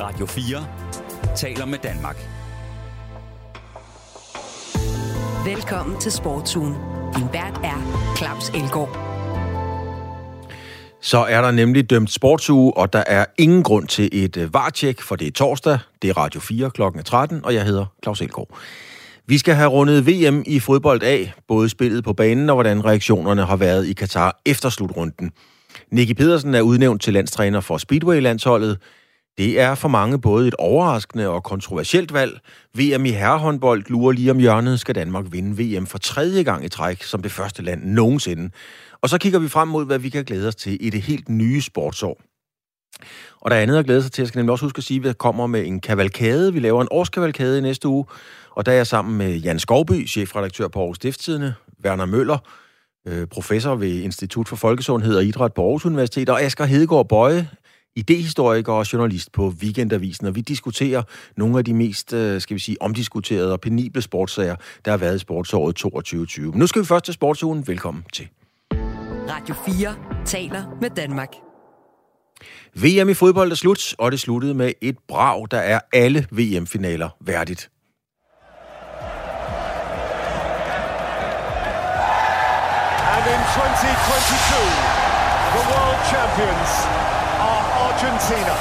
[0.00, 0.66] Radio 4
[1.36, 2.16] taler med Danmark.
[5.54, 6.74] Velkommen til Sportsugen.
[7.16, 8.98] Din vært er Claus Elgaard.
[11.00, 15.00] Så er der nemlig dømt sportsuge, og der er ingen grund til et uh, vartjek,
[15.00, 16.82] for det er torsdag, det er Radio 4 kl.
[17.04, 18.58] 13, og jeg hedder Claus Elgaard.
[19.26, 23.44] Vi skal have rundet VM i fodbold af, både spillet på banen og hvordan reaktionerne
[23.44, 25.32] har været i Katar efter slutrunden.
[25.90, 28.78] Nicky Pedersen er udnævnt til landstræner for Speedway-landsholdet.
[29.38, 32.40] Det er for mange både et overraskende og kontroversielt valg.
[32.74, 36.68] VM i herrehåndbold lurer lige om hjørnet, skal Danmark vinde VM for tredje gang i
[36.68, 38.50] træk som det første land nogensinde.
[39.02, 41.28] Og så kigger vi frem mod, hvad vi kan glæde os til i det helt
[41.28, 42.20] nye sportsår.
[43.40, 44.22] Og der er andet at glæde sig til.
[44.22, 46.52] Jeg skal nemlig også huske at sige, at vi kommer med en kavalkade.
[46.52, 48.04] Vi laver en årskavalkade i næste uge.
[48.50, 52.38] Og der er jeg sammen med Jan Skovby, chefredaktør på Aarhus Stiftstidende, Werner Møller,
[53.06, 57.48] øh, professor ved Institut for Folkesundhed og Idræt på Aarhus Universitet, og Asger Hedegaard Bøje,
[57.98, 61.02] idehistoriker og journalist på Weekendavisen, og vi diskuterer
[61.36, 65.16] nogle af de mest, øh, skal vi sige, omdiskuterede og penible sportssager, der har været
[65.16, 66.50] i sportsåret 2022.
[66.50, 67.66] Men nu skal vi først til sportsugen.
[67.66, 68.28] Velkommen til.
[69.28, 71.28] Radio 4 taler med Danmark.
[72.74, 77.08] VM i fodbold er slut, og det sluttede med et brag, der er alle VM-finaler
[77.20, 77.70] værdigt.
[83.14, 84.58] And in 2022,
[85.54, 87.07] the world champions
[88.00, 88.52] Argentina.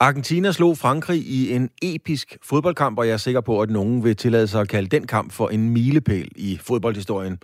[0.00, 4.16] Argentina slog Frankrig i en episk fodboldkamp, og jeg er sikker på, at nogen vil
[4.16, 7.38] tillade sig at kalde den kamp for en milepæl i fodboldhistorien.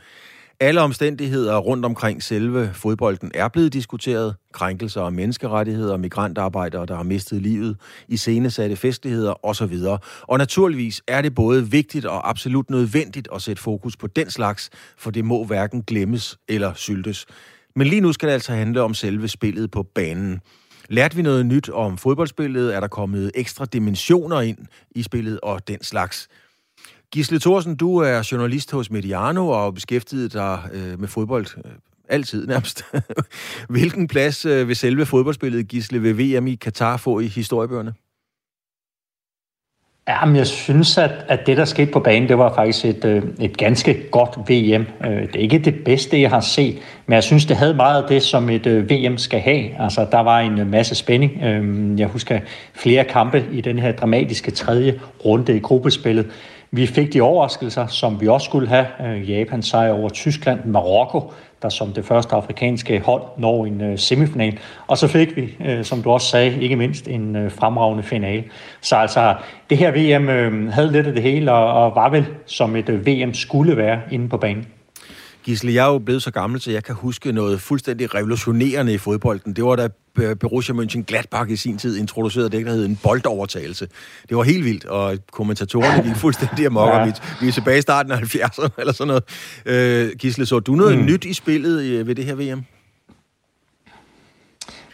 [0.61, 4.37] Alle omstændigheder rundt omkring selve fodbolden er blevet diskuteret.
[4.53, 7.77] Krænkelser af menneskerettigheder, migrantarbejdere, der har mistet livet,
[8.09, 9.77] iscenesatte festligheder osv.
[10.23, 14.71] Og naturligvis er det både vigtigt og absolut nødvendigt at sætte fokus på den slags,
[14.99, 17.27] for det må hverken glemmes eller syltes.
[17.79, 20.41] Men lige nu skal det altså handle om selve spillet på banen.
[20.89, 22.75] Lærte vi noget nyt om fodboldspillet?
[22.75, 24.59] Er der kommet ekstra dimensioner ind
[24.91, 26.29] i spillet og den slags?
[27.13, 31.73] Gisle Thorsen, du er journalist hos Mediano og beskæftiget dig øh, med fodbold øh,
[32.09, 32.85] altid nærmest.
[33.69, 37.95] Hvilken plads øh, vil selve fodboldspillet, Gisle, ved VM i Katar få i historiebøgerne?
[40.09, 43.23] Jamen, jeg synes, at, at det, der skete på banen, det var faktisk et, øh,
[43.41, 44.87] et ganske godt VM.
[45.07, 48.03] Øh, det er ikke det bedste, jeg har set, men jeg synes, det havde meget
[48.03, 49.83] af det, som et øh, VM skal have.
[49.83, 51.43] Altså, der var en øh, masse spænding.
[51.43, 52.41] Øh, jeg husker
[52.75, 56.27] flere kampe i den her dramatiske tredje runde i gruppespillet.
[56.71, 58.87] Vi fik de overraskelser, som vi også skulle have.
[59.07, 61.33] Øh, Japan sejr over Tyskland, Marokko,
[61.63, 64.59] der som det første afrikanske hold når en øh, semifinal.
[64.87, 68.45] Og så fik vi, øh, som du også sagde, ikke mindst en øh, fremragende finale.
[68.81, 69.35] Så altså,
[69.71, 73.77] det her VM havde lidt af det hele, og var vel som et VM skulle
[73.77, 74.67] være inde på banen.
[75.45, 78.99] Gisle, jeg er jo blevet så gammel, så jeg kan huske noget fuldstændig revolutionerende i
[78.99, 79.53] fodbolden.
[79.53, 79.89] Det var da
[80.41, 83.89] Borussia Mönchengladbach i sin tid introducerede det, der hed en boldovertagelse.
[84.29, 87.05] Det var helt vildt, og kommentatorerne gik fuldstændig amok, ja.
[87.05, 89.25] vi, vi er tilbage i starten af 70'erne eller sådan noget.
[89.67, 91.05] Øh, Gisle, så du noget mm.
[91.05, 92.65] nyt i spillet ved det her VM?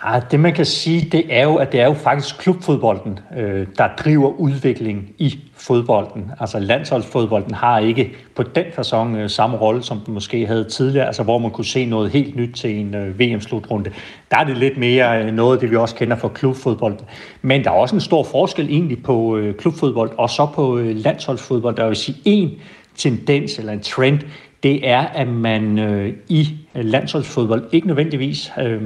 [0.06, 3.66] Ja, det man kan sige, det er jo, at det er jo faktisk klubfodbolden, øh,
[3.78, 6.30] der driver udvikling i fodbolden.
[6.40, 11.06] Altså landsholdsfodbolden har ikke på den fasong øh, samme rolle, som den måske havde tidligere,
[11.06, 13.90] altså hvor man kunne se noget helt nyt til en øh, VM-slutrunde.
[14.30, 17.06] Der er det lidt mere øh, noget af det, vi også kender fra klubfodbolden.
[17.42, 20.96] Men der er også en stor forskel egentlig på øh, klubfodbold og så på øh,
[20.96, 21.76] landsholdsfodbold.
[21.76, 22.50] Der vil sige en
[22.96, 24.20] tendens eller en trend,
[24.64, 28.80] det er, at man øh, i landsholdsfodbold ikke nødvendigvis øh,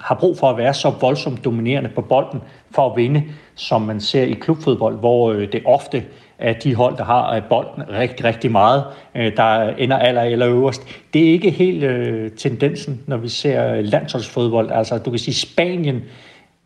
[0.00, 4.00] har brug for at være så voldsomt dominerende på bolden for at vinde, som man
[4.00, 6.04] ser i klubfodbold, hvor øh, det ofte
[6.38, 8.84] er de hold, der har øh, bolden rigtig, rigtig meget,
[9.14, 10.82] øh, der ender aller eller øverst.
[11.14, 14.70] Det er ikke helt øh, tendensen, når vi ser landsholdsfodbold.
[14.70, 16.02] Altså, du kan sige, Spanien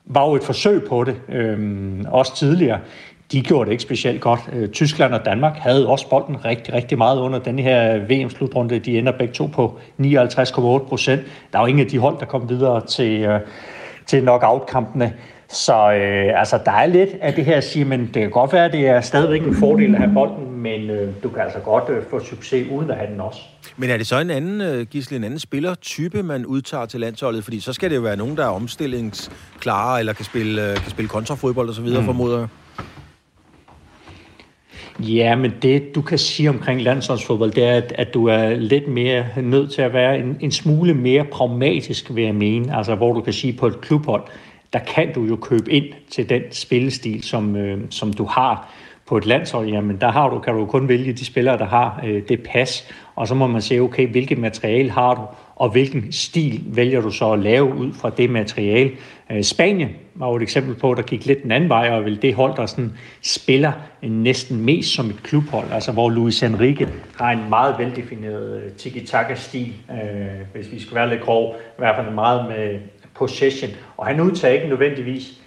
[0.04, 1.59] var jo et forsøg på det, øh,
[2.09, 2.78] også tidligere
[3.32, 4.41] de gjorde det ikke specielt godt.
[4.52, 8.78] Øh, Tyskland og Danmark havde også bolden rigtig, rigtig meget under den her VM-slutrunde.
[8.78, 11.22] De ender begge to på 59,8 procent.
[11.52, 13.40] Der er jo ingen af de hold, der kom videre til, øh,
[14.06, 15.12] til knockout-kampene.
[15.49, 18.52] Så øh, altså, der er lidt af det her at sige, men det kan godt
[18.52, 21.58] være, at det er stadigvæk en fordel at have bolden, men øh, du kan altså
[21.58, 23.40] godt øh, få succes uden at have den også.
[23.76, 27.44] Men er det så en anden, øh, Gisle, en anden spillertype, man udtager til landsholdet?
[27.44, 30.90] Fordi så skal det jo være nogen, der er omstillingsklare, eller kan spille, øh, kan
[30.90, 32.06] spille kontrafodbold og så videre, mm.
[32.06, 32.49] formoder jeg.
[35.02, 38.88] Ja, men det du kan sige omkring landsholdsfodbold, det er, at, at du er lidt
[38.88, 42.76] mere nødt til at være en, en smule mere pragmatisk, vil jeg mene.
[42.76, 44.23] Altså, hvor du kan sige på et klubhold,
[44.73, 48.73] der kan du jo købe ind til den spillestil, som, øh, som du har
[49.06, 49.69] på et landshold.
[49.69, 52.88] Jamen, der har du, kan du kun vælge de spillere, der har øh, det pas,
[53.17, 55.23] og så må man se, okay, hvilket materiale har du,
[55.56, 58.91] og hvilken stil vælger du så at lave ud fra det materiale.
[59.32, 62.23] Øh, Spanien var jo et eksempel på, der gik lidt den anden vej, og vil
[62.23, 62.93] det hold, der sådan
[63.23, 63.73] spiller
[64.03, 66.88] næsten mest som et klubhold, altså hvor Luis Enrique
[67.19, 69.97] har en meget veldefineret øh, tiki-taka-stil, øh,
[70.55, 72.79] hvis vi skal være lidt grov, i hvert fald meget med
[73.15, 75.39] possession, og han udtager ikke nødvendigvis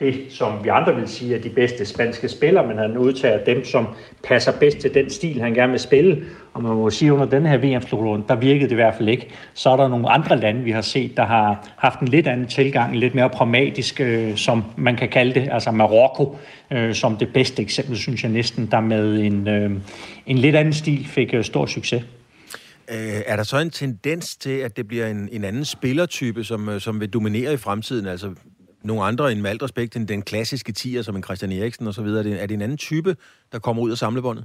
[0.00, 3.64] det, som vi andre vil sige er de bedste spanske spillere, men han udtager dem,
[3.64, 3.86] som
[4.24, 6.24] passer bedst til den stil, han gerne vil spille.
[6.54, 9.28] Og man må sige, under den her VM-slutrunde, der virkede det i hvert fald ikke.
[9.54, 12.46] Så er der nogle andre lande, vi har set, der har haft en lidt anden
[12.46, 16.36] tilgang, en lidt mere pragmatisk, øh, som man kan kalde det, altså Marokko,
[16.70, 19.70] øh, som det bedste eksempel, synes jeg næsten, der med en, øh,
[20.26, 22.02] en lidt anden stil fik øh, stor succes.
[22.90, 26.68] Øh, er der så en tendens til, at det bliver en, en anden spillertype, som,
[26.68, 28.06] øh, som vil dominere i fremtiden?
[28.06, 28.34] Altså
[28.86, 32.06] nogle andre end med alt respekt end den klassiske tier, som en Christian Eriksen osv.?
[32.06, 33.16] Er det, er det en anden type,
[33.52, 34.44] der kommer ud af samlebåndet?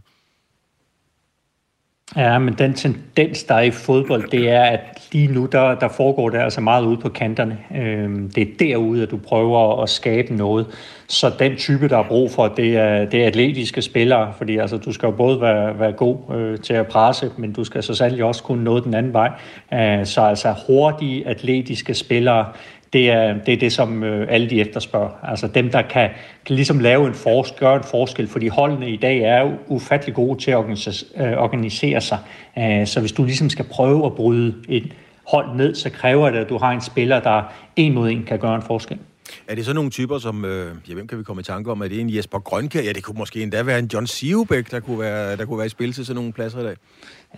[2.15, 4.79] Ja, men den tendens, der er i fodbold, det er, at
[5.11, 7.57] lige nu, der, der foregår det altså meget ude på kanterne.
[7.75, 10.67] Øhm, det er derude, at du prøver at skabe noget.
[11.07, 14.77] Så den type, der er brug for, det er, det er atletiske spillere, fordi altså,
[14.77, 17.93] du skal jo både være, være god øh, til at presse, men du skal så
[17.93, 19.31] sandelig også kunne nå den anden vej.
[19.73, 22.45] Øh, så altså hurtige atletiske spillere,
[22.93, 25.09] det er, det er det, som øh, alle de efterspørger.
[25.23, 26.09] Altså dem, der kan,
[26.45, 30.15] kan ligesom lave en forskel, gøre en forskel, fordi holdene i dag er jo ufattelig
[30.15, 32.19] gode til at øh, organisere, sig.
[32.57, 34.93] Øh, så hvis du ligesom skal prøve at bryde et
[35.27, 38.39] hold ned, så kræver det, at du har en spiller, der en mod en kan
[38.39, 38.99] gøre en forskel.
[39.47, 41.81] Er det så nogle typer, som, øh, ja, hvem kan vi komme i tanke om?
[41.81, 42.81] Er det en Jesper Grønkær?
[42.81, 45.65] Ja, det kunne måske endda være en John Sivbæk, der kunne være, der kunne være
[45.65, 46.75] i spil til sådan nogle pladser i dag.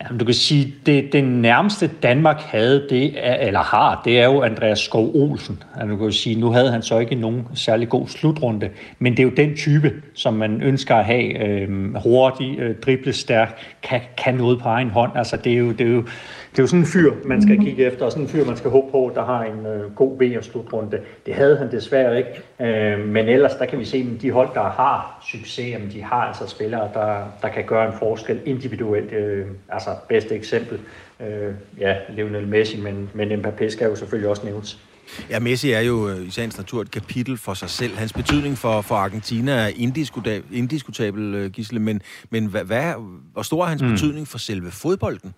[0.00, 4.24] Ja, du kan sige, det, det nærmeste Danmark havde, det er, eller har, det er
[4.24, 5.62] jo Andreas Skov Olsen.
[5.76, 9.18] Altså, du kan sige, nu havde han så ikke nogen særlig god slutrunde, men det
[9.18, 11.48] er jo den type, som man ønsker at have.
[11.48, 15.12] Øh, hurtig, øh, driblestærk, kan, kan noget på egen hånd.
[15.14, 16.04] Altså, det er jo, det er jo
[16.54, 18.56] det er jo sådan en fyr, man skal kigge efter, og sådan en fyr, man
[18.56, 20.98] skal håbe på, der har en øh, god VM-slutrunde.
[21.26, 22.30] Det havde han desværre ikke,
[22.60, 26.02] øh, men ellers der kan vi se, at de hold, der har succes, jamen, de
[26.02, 29.12] har altså spillere, der, der kan gøre en forskel individuelt.
[29.12, 30.80] Øh, altså bedste eksempel,
[31.20, 34.78] øh, ja, Lionel Messi, men, men Mbappé skal jo selvfølgelig også nævnes.
[35.30, 37.96] Ja, Messi er jo øh, i sagens natur et kapitel for sig selv.
[37.96, 42.92] Hans betydning for, for Argentina er indiskutabel, indiskutabel Gisle, men, men hvad, hvad,
[43.32, 43.90] hvor stor er hans mm.
[43.90, 45.34] betydning for selve fodbolden?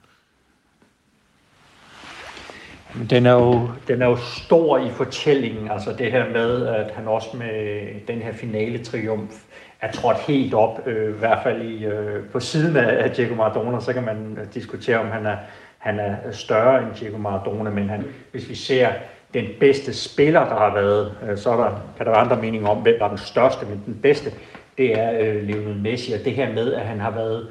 [3.10, 7.08] Den er, jo, den er jo stor i fortællingen, altså det her med, at han
[7.08, 9.34] også med den her finale triumf
[9.81, 13.34] er trådt helt op, øh, i hvert fald i, øh, på siden af, af Diego
[13.34, 15.37] Maradona, så kan man diskutere, om han er,
[15.78, 18.88] han er større end Diego Maradona, men han, hvis vi ser
[19.34, 22.69] den bedste spiller, der har været, øh, så er der, kan der være andre meninger
[22.69, 24.31] om, hvem der er den største, men den bedste,
[24.78, 27.48] det er øh, Lionel Messi, og det her med, at han har været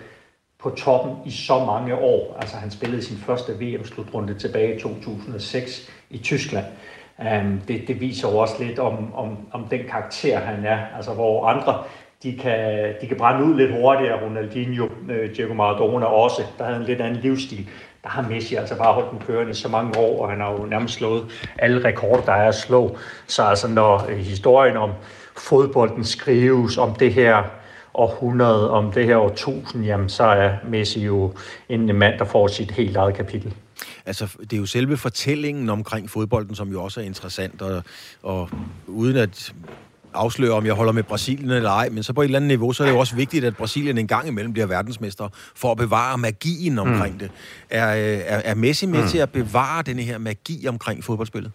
[0.66, 2.38] på toppen i så mange år.
[2.42, 6.66] Altså han spillede sin første VM-slutrunde tilbage i 2006 i Tyskland.
[7.20, 10.80] Um, det, det viser jo også lidt om, om, om den karakter, han er.
[10.96, 11.84] Altså hvor andre,
[12.24, 14.26] de kan, de kan brænde ud lidt hurtigere.
[14.26, 17.70] Ronaldinho, øh, Diego Maradona også, der havde en lidt anden livsstil.
[18.04, 20.52] Der har Messi altså bare holdt den kørende i så mange år, og han har
[20.52, 21.26] jo nærmest slået
[21.60, 22.98] alle rekorder, der er at slå.
[23.28, 24.92] Så altså når øh, historien om
[25.38, 27.44] fodbolden skrives, om det her
[28.00, 31.34] århundrede, om det her årtusind, jamen så er Messi jo
[31.70, 33.54] en mand, der får sit helt eget kapitel.
[34.06, 37.84] Altså, det er jo selve fortællingen omkring fodbolden, som jo også er interessant, og,
[38.24, 38.50] og
[38.88, 39.54] uden at
[40.14, 42.74] afsløre, om jeg holder med Brasilien eller ej, men så på et eller andet niveau,
[42.74, 45.78] så er det jo også vigtigt, at Brasilien en gang imellem bliver verdensmester, for at
[45.78, 47.20] bevare magien omkring mm.
[47.20, 47.32] det.
[47.70, 49.08] Er, er, er Messi med mm.
[49.08, 51.52] til at bevare denne her magi omkring fodboldspillet?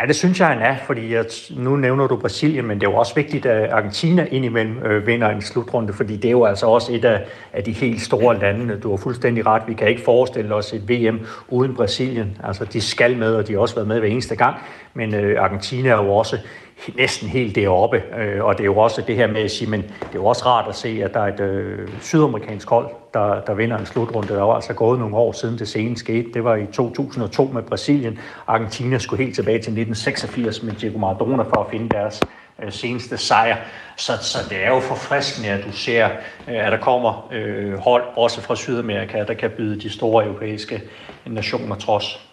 [0.00, 2.90] Ja, det synes jeg, han er, fordi at nu nævner du Brasilien, men det er
[2.90, 6.66] jo også vigtigt, at Argentina indimellem øh, vinder en slutrunde, fordi det er jo altså
[6.66, 8.80] også et af, af de helt store lande.
[8.80, 12.36] Du har fuldstændig ret, vi kan ikke forestille os et VM uden Brasilien.
[12.44, 14.56] Altså, de skal med, og de har også været med hver eneste gang,
[14.94, 16.38] men øh, Argentina er jo også
[16.96, 18.02] næsten helt deroppe.
[18.18, 20.26] Øh, og det er jo også det her med at sige, men det er jo
[20.26, 23.86] også rart at se, at der er et øh, sydamerikansk hold, der, der vinder en
[23.86, 24.28] slutrunde.
[24.28, 26.32] Der var altså gået nogle år siden det seneste skete.
[26.34, 28.18] Det var i 2002 med Brasilien.
[28.46, 32.22] Argentina skulle helt tilbage til 1986 med Diego Maradona for at finde deres
[32.62, 33.56] øh, seneste sejr.
[33.96, 36.08] Så, så det er jo forfriskende, at du ser,
[36.48, 40.82] øh, at der kommer øh, hold også fra Sydamerika, der kan byde de store europæiske
[41.26, 42.28] nationer trods.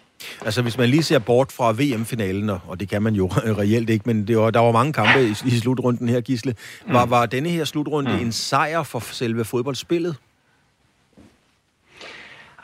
[0.46, 3.26] Altså, hvis man lige ser bort fra VM-finalen, og det kan man jo
[3.62, 6.56] reelt ikke, men det var, der var mange kampe i, i slutrunden her, Gisle.
[6.88, 7.12] Var, mm.
[7.12, 8.20] var denne her slutrunde mm.
[8.20, 10.16] en sejr for selve fodboldspillet?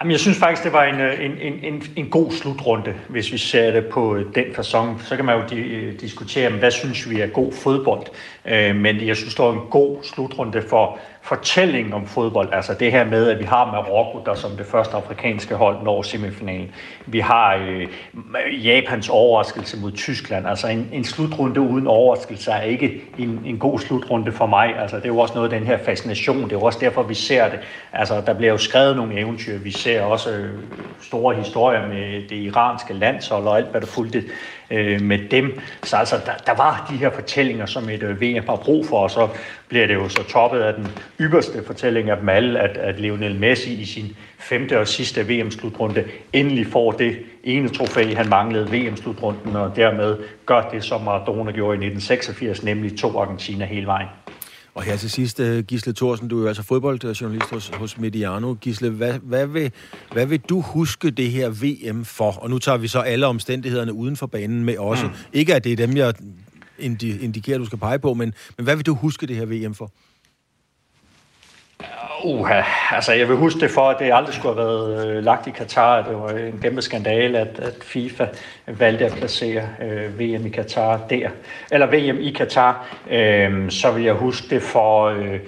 [0.01, 3.31] Jamen, jeg synes faktisk, det var en, øh, en, en, en en god slutrunde, hvis
[3.31, 5.01] vi ser det på øh, den fasong.
[5.05, 8.07] Så kan man jo di- øh, diskutere, hvad synes vi er god fodbold.
[8.45, 12.91] Øh, men jeg synes, det var en god slutrunde for fortællingen om fodbold, altså det
[12.91, 16.71] her med, at vi har Marokko, der som det første afrikanske hold når semifinalen.
[17.05, 17.87] Vi har øh,
[18.65, 23.79] Japans overraskelse mod Tyskland, altså en, en slutrunde uden overraskelse er ikke en, en god
[23.79, 24.79] slutrunde for mig.
[24.79, 27.03] Altså det er jo også noget af den her fascination, det er jo også derfor,
[27.03, 27.59] vi ser det.
[27.93, 30.49] Altså der bliver jo skrevet nogle eventyr, vi ser også øh,
[31.01, 34.23] store historier med det iranske landshold og alt, hvad der fulgte
[34.71, 35.59] øh, med dem.
[35.83, 38.99] Så altså, der, der var de her fortællinger, som et øh, VM har brug for,
[38.99, 39.27] og så
[39.67, 40.87] bliver det jo så toppet af den
[41.19, 46.03] ypperste fortælling af dem alle, at, at Lionel Messi i sin femte og sidste VM-slutrunde
[46.33, 51.73] endelig får det ene trofæ, han manglede VM-slutrunden, og dermed gør det, som Maradona gjorde
[51.73, 54.07] i 1986, nemlig to Argentina hele vejen.
[54.75, 58.53] Og her til sidst, øh, Gisle Thorsen, du er jo altså fodboldjournalist hos, hos Mediano.
[58.53, 59.71] Gisle, hvad, hvad, vil,
[60.11, 62.31] hvad vil du huske det her VM for?
[62.31, 65.05] Og nu tager vi så alle omstændighederne uden for banen med også.
[65.05, 65.11] Mm.
[65.33, 66.13] Ikke at det er dem, jeg
[66.79, 69.91] indikerer, du skal pege på, men, men hvad vil du huske det her VM for?
[72.23, 72.61] Uha,
[72.91, 75.51] altså jeg vil huske det for, at det aldrig skulle have været øh, lagt i
[75.51, 76.01] Katar.
[76.01, 78.25] Det var en kæmpe skandale, at, at FIFA
[78.67, 81.29] valgte at placere øh, VM i Katar der.
[81.71, 82.87] Eller VM i Katar.
[83.11, 85.05] Øh, så vil jeg huske det for...
[85.05, 85.39] Øh,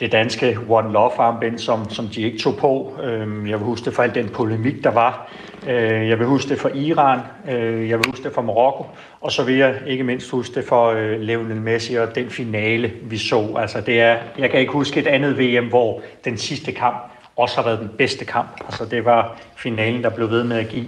[0.00, 2.98] det danske One Love armbind, som, som de ikke tog på.
[3.02, 5.30] Øhm, jeg vil huske det for al den polemik, der var.
[5.68, 7.20] Øh, jeg vil huske det for Iran.
[7.48, 8.86] Øh, jeg vil huske det for Marokko.
[9.20, 12.92] Og så vil jeg ikke mindst huske det for øh, Lionel Messi og den finale,
[13.02, 13.56] vi så.
[13.58, 16.96] Altså, det er, jeg kan ikke huske et andet VM, hvor den sidste kamp
[17.36, 18.60] også har været den bedste kamp.
[18.64, 20.86] Altså, det var finalen, der blev ved med at give.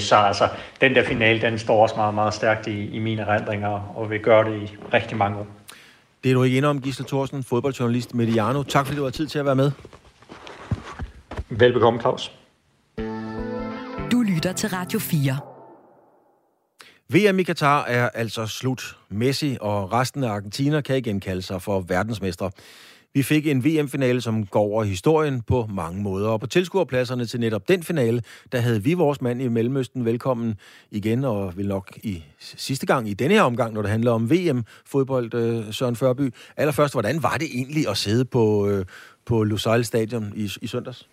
[0.00, 0.48] Så altså,
[0.80, 4.20] den der finale, den står også meget, meget stærkt i, i mine erindringer, og vil
[4.20, 5.57] gøre det i rigtig mange år.
[6.24, 8.62] Det er du ikke om, Gisle Thorsen, fodboldjournalist Mediano.
[8.62, 9.70] Tak fordi du har tid til at være med.
[11.50, 12.32] Velbekomme, Claus.
[14.12, 15.38] Du lytter til Radio 4.
[17.08, 18.96] VM i Katar er altså slut.
[19.08, 22.50] Messi og resten af Argentina kan igen kalde sig for verdensmestre.
[23.18, 26.28] Vi fik en VM-finale, som går over historien på mange måder.
[26.28, 28.22] Og på tilskuerpladserne til netop den finale,
[28.52, 30.54] der havde vi vores mand i Mellemøsten velkommen
[30.90, 34.30] igen, og vil nok i sidste gang i denne her omgang, når det handler om
[34.30, 36.34] VM-fodbold, øh, Søren Førby.
[36.56, 38.84] Allerførst, hvordan var det egentlig at sidde på, øh,
[39.26, 41.06] på Lusail Stadion i, i søndags?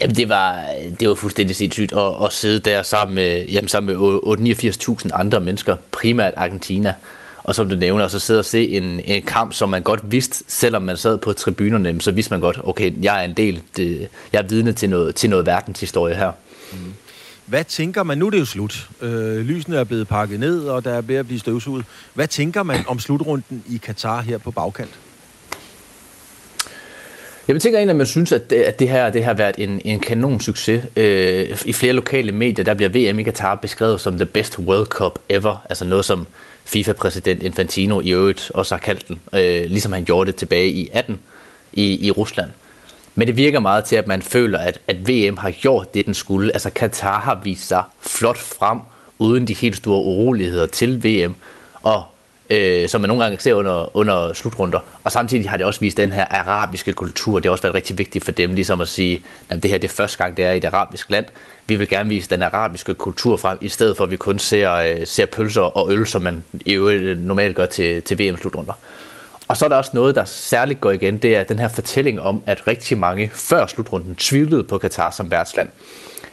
[0.00, 0.64] Jamen, det var,
[1.00, 5.40] det var fuldstændig sindssygt at, at sidde der sammen med, jamen, sammen med 89.000 andre
[5.40, 6.94] mennesker, primært Argentina,
[7.46, 10.44] og som du nævner, så sidde og se en, en kamp, som man godt vidste,
[10.48, 14.08] selvom man sad på tribunerne, så vidste man godt, okay, jeg er en del, det,
[14.32, 16.32] jeg er vidne til noget, til noget verdenshistorie her.
[16.72, 16.78] Mm.
[17.46, 20.84] Hvad tænker man, nu er det jo slut, øh, lysene er blevet pakket ned, og
[20.84, 21.84] der er ved at blive støvsuget.
[22.14, 24.90] Hvad tænker man om slutrunden i Katar her på bagkant?
[27.48, 29.80] Jeg tænker egentlig, at man synes, at det, at det her det har været en,
[29.84, 30.84] en kanon succes.
[30.96, 34.86] Øh, I flere lokale medier, der bliver VM i Katar beskrevet som the best World
[34.86, 35.66] Cup ever.
[35.68, 36.26] Altså noget, som
[36.66, 40.88] FIFA-præsident Infantino i øvrigt også har kaldt den, øh, ligesom han gjorde det tilbage i
[40.92, 41.20] 18
[41.72, 42.50] i, i Rusland.
[43.14, 46.14] Men det virker meget til, at man føler, at, at VM har gjort det, den
[46.14, 46.52] skulle.
[46.52, 48.78] Altså Katar har vist sig flot frem,
[49.18, 51.34] uden de helt store uroligheder til VM,
[51.82, 52.04] og
[52.50, 54.78] øh, som man nogle gange ser under, under slutrunder.
[55.04, 57.38] Og samtidig har det også vist den her arabiske kultur.
[57.38, 59.90] Det har også været rigtig vigtigt for dem, ligesom at sige, at det her det
[59.90, 61.26] er første gang, det er i et arabisk land.
[61.66, 64.72] Vi vil gerne vise den arabiske kultur frem, i stedet for at vi kun ser,
[64.72, 68.72] øh, ser pølser og øl, som man i øvrigt øh, normalt gør til, til VM-slutrunder.
[69.48, 72.20] Og så er der også noget, der særligt går igen, det er den her fortælling
[72.20, 75.68] om, at rigtig mange før slutrunden tvivlede på Katar som værtsland.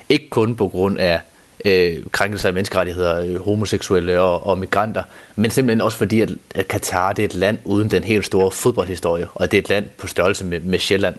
[0.10, 1.20] Ikke kun på grund af
[1.65, 5.03] øh, krænkelser af menneskerettigheder, øh, homoseksuelle og, og migranter,
[5.36, 8.51] men simpelthen også fordi, at, at Katar det er et land uden den helt store
[8.51, 11.15] fodboldhistorie, og det er et land på størrelse med, med Sjælland.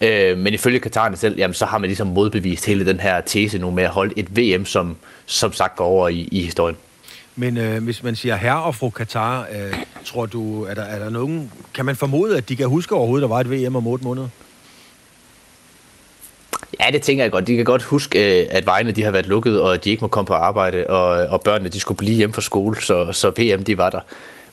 [0.00, 3.58] Øh, men ifølge Katarerne selv, jamen, så har man ligesom modbevist hele den her tese
[3.58, 4.96] nu med at holde et VM, som
[5.26, 6.76] som sagt går over i, i historien.
[7.36, 10.98] Men øh, hvis man siger herre og fru Katar, øh, tror du, er der, er
[10.98, 13.76] der nogen, kan man formode, at de kan huske overhovedet, at der var et VM
[13.76, 14.28] om otte måneder?
[16.80, 17.46] Ja, det tænker jeg godt.
[17.46, 20.00] De kan godt huske, øh, at vejene de har været lukket, og at de ikke
[20.00, 23.30] må komme på arbejde, og, og børnene de skulle blive hjemme fra skole, så, så
[23.30, 24.00] PM de var der.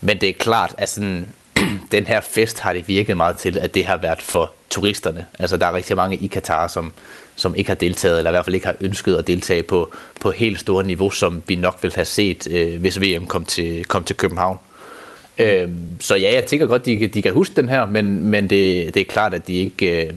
[0.02, 1.28] Men det er klart, at sådan,
[1.92, 5.26] den her fest har det virket meget til, at det har været for turisterne.
[5.40, 6.94] Altså der er rigtig mange i Katar, som,
[7.36, 10.32] som ikke har deltaget, eller i hvert fald ikke har ønsket at deltage på, på
[10.32, 14.04] helt store niveau, som vi nok ville have set, øh, hvis VM kom til, kom
[14.04, 14.58] til København.
[15.38, 15.70] Øh,
[16.00, 19.00] så ja, jeg tænker godt, de, de kan huske den her, men, men det, det
[19.00, 20.06] er klart, at de ikke...
[20.06, 20.14] Øh,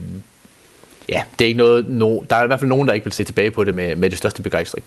[1.09, 3.13] ja, det er ikke noget, no, der er i hvert fald nogen, der ikke vil
[3.13, 4.85] se tilbage på det med, med det største begejstring.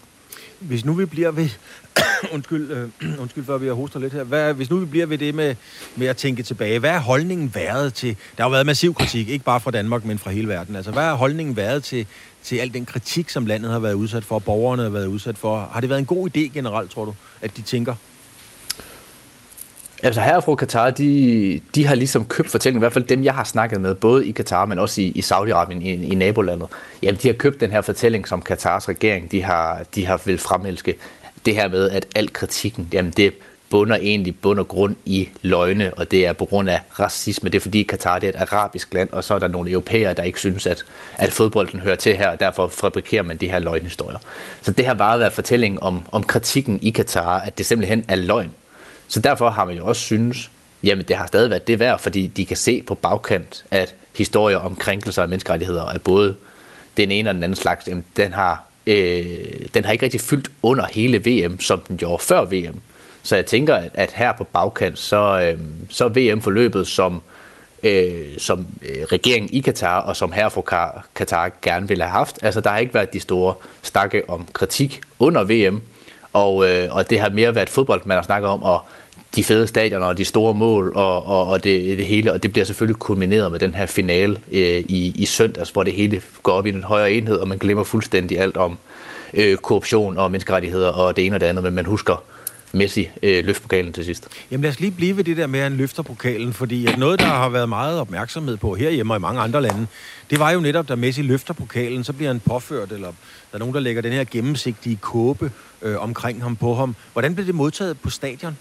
[0.58, 1.48] Hvis nu vi bliver ved,
[2.34, 2.88] undskyld, øh,
[3.20, 4.24] undskyld for, at vi har hostet lidt her.
[4.24, 5.54] Hvad, hvis nu vi bliver ved det med,
[5.96, 8.16] med at tænke tilbage, hvad er holdningen været til...
[8.36, 10.76] Der har jo været massiv kritik, ikke bare fra Danmark, men fra hele verden.
[10.76, 12.06] Altså, hvad er holdningen været til,
[12.42, 15.70] til al den kritik, som landet har været udsat for, borgerne har været udsat for?
[15.72, 17.94] Har det været en god idé generelt, tror du, at de tænker?
[20.04, 23.34] Altså her fra Katar, de, de har ligesom købt fortællingen, i hvert fald dem, jeg
[23.34, 26.68] har snakket med, både i Katar, men også i, i Saudi-Arabien, i, i nabolandet.
[27.02, 30.38] Jamen, de har købt den her fortælling, som Katars regering, de har, de har vil
[30.38, 30.94] fremelske.
[31.46, 33.34] Det her med, at al kritikken, jamen det
[33.70, 37.50] bunder egentlig bund og grund i løgne, og det er på grund af racisme.
[37.50, 40.14] Det er fordi Katar det er et arabisk land, og så er der nogle europæere,
[40.14, 43.58] der ikke synes, at, at fodbolden hører til her, og derfor fabrikerer man de her
[43.58, 44.18] løgnhistorier.
[44.62, 48.16] Så det har bare været fortællingen om, om kritikken i Katar, at det simpelthen er
[48.16, 48.50] løgn.
[49.12, 50.50] Så derfor har man jo også synes,
[50.82, 54.56] jamen det har stadig været det værd, fordi de kan se på bagkant, at historier
[54.56, 56.36] om krænkelser af menneskerettigheder er både
[56.96, 59.24] den ene og den anden slags, jamen den har, øh,
[59.74, 62.80] den har ikke rigtig fyldt under hele VM, som den gjorde før VM.
[63.22, 67.22] Så jeg tænker, at, at her på bagkant, så, øh, så VM forløbet som,
[67.82, 72.38] øh, som øh, regeringen i Katar, og som her fra Katar gerne ville have haft.
[72.42, 75.82] Altså, der har ikke været de store stakke om kritik under VM,
[76.32, 78.80] og, øh, og det har mere været fodbold, man har snakket om, og
[79.36, 82.52] de fede stadioner og de store mål og, og, og det, det hele, og det
[82.52, 86.52] bliver selvfølgelig kulmineret med den her finale øh, i, i søndags, hvor det hele går
[86.52, 88.78] op i en højere enhed, og man glemmer fuldstændig alt om
[89.34, 92.22] øh, korruption og menneskerettigheder og det ene og det andet, men man husker
[92.74, 94.28] Messi øh, løfte pokalen til sidst.
[94.50, 96.98] Jamen lad os lige blive ved det der med, at han løfter pokalen, fordi at
[96.98, 99.86] noget, der har været meget opmærksomhed på herhjemme og i mange andre lande,
[100.30, 103.06] det var jo netop, da Messi løfter pokalen, så bliver han påført, eller
[103.50, 106.96] der er nogen, der lægger den her gennemsigtige kåbe øh, omkring ham på ham.
[107.12, 108.56] Hvordan blev det modtaget på stadion?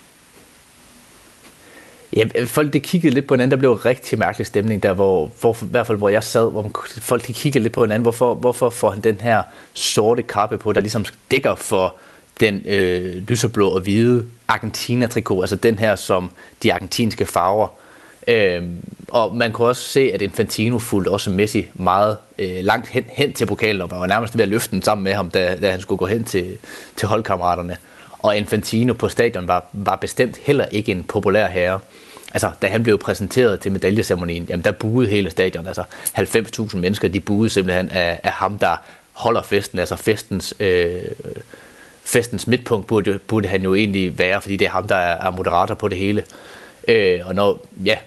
[2.15, 3.51] Ja, folk de kiggede lidt på hinanden.
[3.51, 6.71] Der blev rigtig mærkelig stemning der, hvor, hvor, i hvert fald hvor jeg sad, hvor
[6.85, 8.01] folk de kiggede lidt på hinanden.
[8.01, 11.95] Hvorfor, hvorfor får han den her sorte kappe på, der ligesom dækker for
[12.39, 16.31] den øh, lyseblå og hvide Argentina-trikot, altså den her som
[16.63, 17.67] de argentinske farver.
[18.27, 18.63] Øh,
[19.07, 23.33] og man kunne også se, at Infantino fulgte også Messi meget øh, langt hen, hen
[23.33, 25.81] til pokalen, og var nærmest ved at løfte den sammen med ham, da, da han
[25.81, 26.57] skulle gå hen til,
[26.95, 27.77] til holdkammeraterne.
[28.19, 31.79] Og Infantino på stadion var, var bestemt heller ikke en populær herre.
[32.33, 35.67] Altså, da han blev præsenteret til medaljeceremonien, jamen der buede hele stadion.
[35.67, 35.83] Altså,
[36.17, 38.75] 90.000 mennesker, de buede simpelthen af, af ham, der
[39.11, 39.79] holder festen.
[39.79, 41.01] Altså, festens, øh,
[42.03, 45.31] festens midtpunkt burde, burde han jo egentlig være, fordi det er ham, der er, er
[45.31, 46.23] moderator på det hele.
[46.87, 47.97] Øh, og når, ja,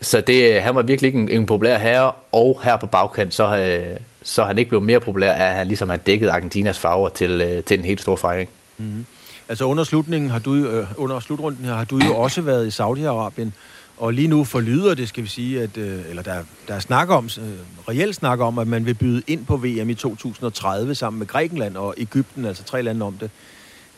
[0.00, 3.56] så det, han var virkelig ikke en, en populær herre, og her på bagkant, så,
[3.56, 7.40] øh, så han ikke blevet mere populær, at han ligesom har dækket Argentinas farver til,
[7.40, 8.50] øh, til en helt stor fejring.
[8.78, 9.06] Mm-hmm.
[9.48, 12.80] Altså under slutningen har du, øh, under slutrunden her, har du jo også været i
[12.80, 13.50] Saudi-Arabien,
[13.96, 17.10] og lige nu forlyder det, skal vi sige, at, øh, eller der, der er snak
[17.10, 21.18] om, øh, reelt snak om, at man vil byde ind på VM i 2030 sammen
[21.18, 23.30] med Grækenland og Ægypten, altså tre lande om det.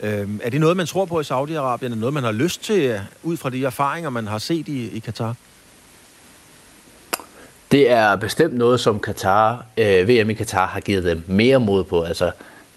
[0.01, 1.85] Øh, er det noget, man tror på i Saudi-Arabien?
[1.85, 4.69] Er det noget, man har lyst til, øh, ud fra de erfaringer, man har set
[4.69, 5.35] i, i Katar?
[7.73, 11.85] Det er bestemt noget, som Katar, øh, VM i Katar har givet dem mere mod
[11.85, 12.03] på.
[12.03, 12.31] Altså,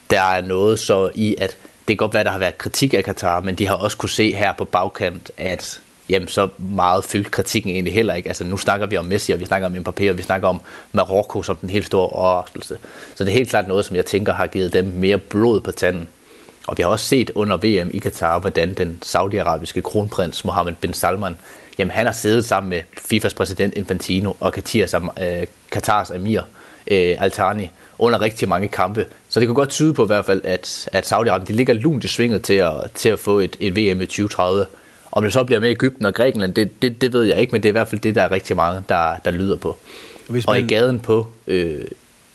[0.10, 1.58] der er noget så i, at
[1.88, 4.10] kan godt være, at der har været kritik af Katar, men de har også kunne
[4.10, 8.30] se her på bagkant, at jamen, så meget fyldt kritikken egentlig heller ikke.
[8.30, 10.62] Altså, nu snakker vi om Messi, og vi snakker om Mbappé, og vi snakker om
[10.92, 12.78] Marokko som den helt store overraskelse.
[13.16, 15.72] Så det er helt klart noget, som jeg tænker har givet dem mere blod på
[15.72, 16.08] tanden.
[16.68, 20.94] Og vi har også set under VM i Katar, hvordan den saudiarabiske kronprins Mohammed bin
[20.94, 21.38] Salman,
[21.78, 26.42] jamen han har siddet sammen med FIFAs præsident Infantino og Katars, øh, Katars emir
[26.88, 27.70] øh, Altani
[28.00, 29.06] under rigtig mange kampe.
[29.34, 32.04] Så det kan godt tyde på i hvert fald, at, at Saudi-Arabien de ligger lunt
[32.04, 34.66] i svinget til at, til at få et, et VM i 2030.
[35.12, 37.64] Om det så bliver med Ægypten og Grækenland, det, det, det ved jeg ikke, men
[37.64, 39.78] det er i hvert fald det, der er rigtig mange, der, der lyder på.
[40.28, 40.52] Hvis man...
[40.52, 41.86] Og i gaden på øh,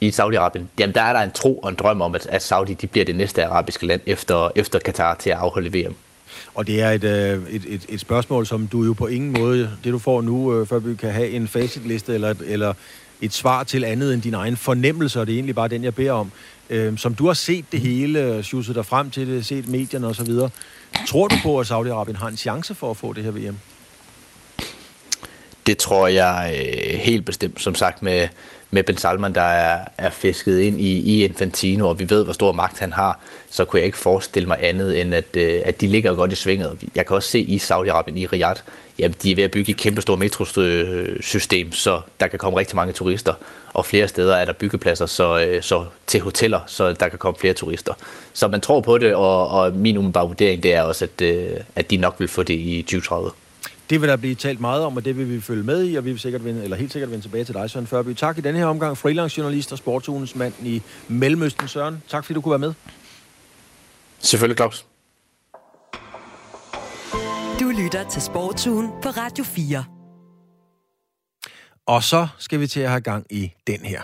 [0.01, 2.75] i Saudi-Arabien, jamen der er der en tro og en drøm om, at, at Saudi
[2.75, 5.95] de bliver det næste arabiske land efter, efter Katar til at afholde VM.
[6.55, 9.71] Og det er et, øh, et, et, et spørgsmål, som du jo på ingen måde,
[9.85, 12.75] det du får nu, øh, før vi kan have en facitliste eller, eller
[13.21, 15.95] et svar til andet end din egen fornemmelse, og det er egentlig bare den, jeg
[15.95, 16.33] beder om.
[16.71, 20.07] Øh, som du har set det hele, øh, sjusset dig frem til det, set medierne
[20.07, 20.33] osv.,
[21.07, 23.59] tror du på, at Saudi-Arabien har en chance for at få det her VM?
[25.69, 28.29] Det tror jeg øh, helt bestemt, som sagt, med,
[28.71, 32.33] med Ben Salman, der er, er fisket ind i, i Infantino, og vi ved, hvor
[32.33, 35.81] stor magt han har, så kunne jeg ikke forestille mig andet, end at, øh, at
[35.81, 36.79] de ligger godt i svinget.
[36.95, 38.61] Jeg kan også se i Saudi-Arabien, i Riyadh,
[38.99, 42.77] jamen, de er ved at bygge et kæmpe stort metrosystem, så der kan komme rigtig
[42.77, 43.35] mange turister,
[43.73, 47.39] og flere steder er der byggepladser så, øh, så til hoteller, så der kan komme
[47.41, 47.95] flere turister.
[48.33, 51.51] Så man tror på det, og, og min umiddelbare vurdering, det er også, at, øh,
[51.77, 53.31] at de nok vil få det i 2030.
[53.90, 56.05] Det vil der blive talt meget om, og det vil vi følge med i, og
[56.05, 58.14] vi vil sikkert vende, eller helt sikkert vende tilbage til dig, Søren Førby.
[58.14, 61.68] Tak i denne her omgang, freelance journalist og sportsugens mand i Mellemøsten.
[61.68, 62.74] Søren, tak fordi du kunne være med.
[64.18, 64.87] Selvfølgelig, Claus.
[67.61, 69.85] Du lytter til Sportsugen på Radio 4.
[71.87, 74.03] Og så skal vi til at have gang i den her.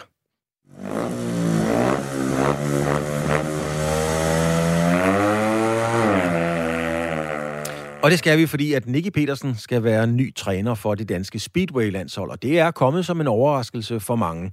[8.05, 11.39] Og det skal vi, fordi at Nicky Petersen skal være ny træner for det danske
[11.39, 14.53] Speedway-landshold, og det er kommet som en overraskelse for mange.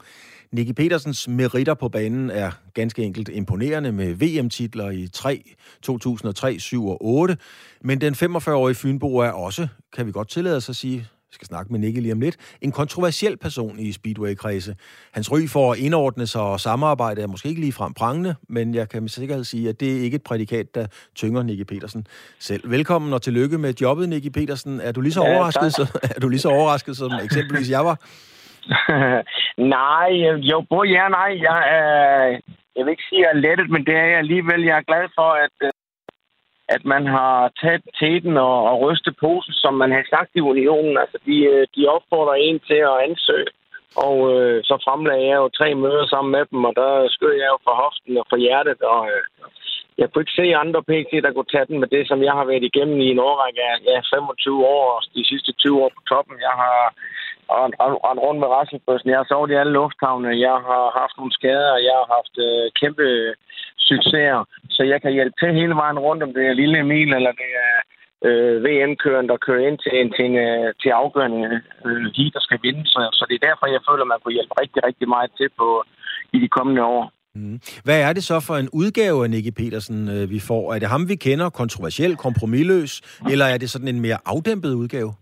[0.51, 5.43] Nicky Petersens meritter på banen er ganske enkelt imponerende med VM-titler i 3,
[5.81, 7.37] 2003, 7 og 8.
[7.81, 11.47] Men den 45-årige Fynbo er også, kan vi godt tillade os at sige, vi skal
[11.47, 14.75] snakke med Nicky lige om lidt, en kontroversiel person i Speedway-kredse.
[15.13, 18.75] Hans ry for at indordne sig og samarbejde er måske ikke lige frem prangende, men
[18.75, 22.07] jeg kan med sikkerhed sige, at det er ikke et prædikat, der tynger Nicky Petersen
[22.39, 22.71] selv.
[22.71, 24.81] Velkommen og tillykke med jobbet, Nicky Petersen.
[24.81, 27.85] Er du lige så, ja, overrasket, så, er du lige så overrasket, som eksempelvis jeg
[27.85, 27.97] var?
[29.77, 30.09] nej,
[30.51, 31.31] jo, både ja nej.
[31.47, 32.39] Jeg, er,
[32.75, 34.61] jeg vil ikke sige, at jeg er lettet, men det er jeg alligevel.
[34.63, 35.71] Jeg er glad for, at, øh,
[36.75, 40.97] at man har taget teten og, og rystet posen, som man har sagt i unionen.
[41.03, 43.51] Altså, de, øh, de opfordrer en til at ansøge.
[44.07, 47.49] Og øh, så fremlagde jeg jo tre møder sammen med dem, og der skød jeg
[47.53, 49.23] jo for hoften og for hjertet, og øh,
[49.99, 52.45] jeg kunne ikke se andre PT, der kunne tage den med det, som jeg har
[52.51, 56.01] været igennem i en årrække af ja, 25 år, og de sidste 20 år på
[56.11, 56.35] toppen.
[56.47, 56.79] Jeg har
[57.55, 59.09] rendt rundt med rasselbøssen.
[59.09, 60.39] Jeg har sovet i alle lufthavne.
[60.47, 61.85] Jeg har haft nogle skader.
[61.87, 63.05] Jeg har haft øh, kæmpe
[63.89, 64.39] succeser.
[64.75, 67.49] Så jeg kan hjælpe til hele vejen rundt, om det er Lille Emil, eller det
[67.67, 67.75] er
[68.27, 71.41] øh, VM-køren, der kører ind til, en, til, en, øh, til afgørende
[71.85, 72.83] øh, heat, der skal vinde.
[72.93, 75.49] Så, så det er derfor, jeg føler, at man kunne hjælpe rigtig, rigtig meget til
[75.59, 75.67] på
[76.35, 77.03] i de kommende år.
[77.35, 77.59] Mm.
[77.83, 80.73] Hvad er det så for en udgave af Nicky Petersen, øh, vi får?
[80.73, 82.93] Er det ham, vi kender, kontroversiel, kompromilløs,
[83.31, 85.13] eller er det sådan en mere afdæmpet udgave?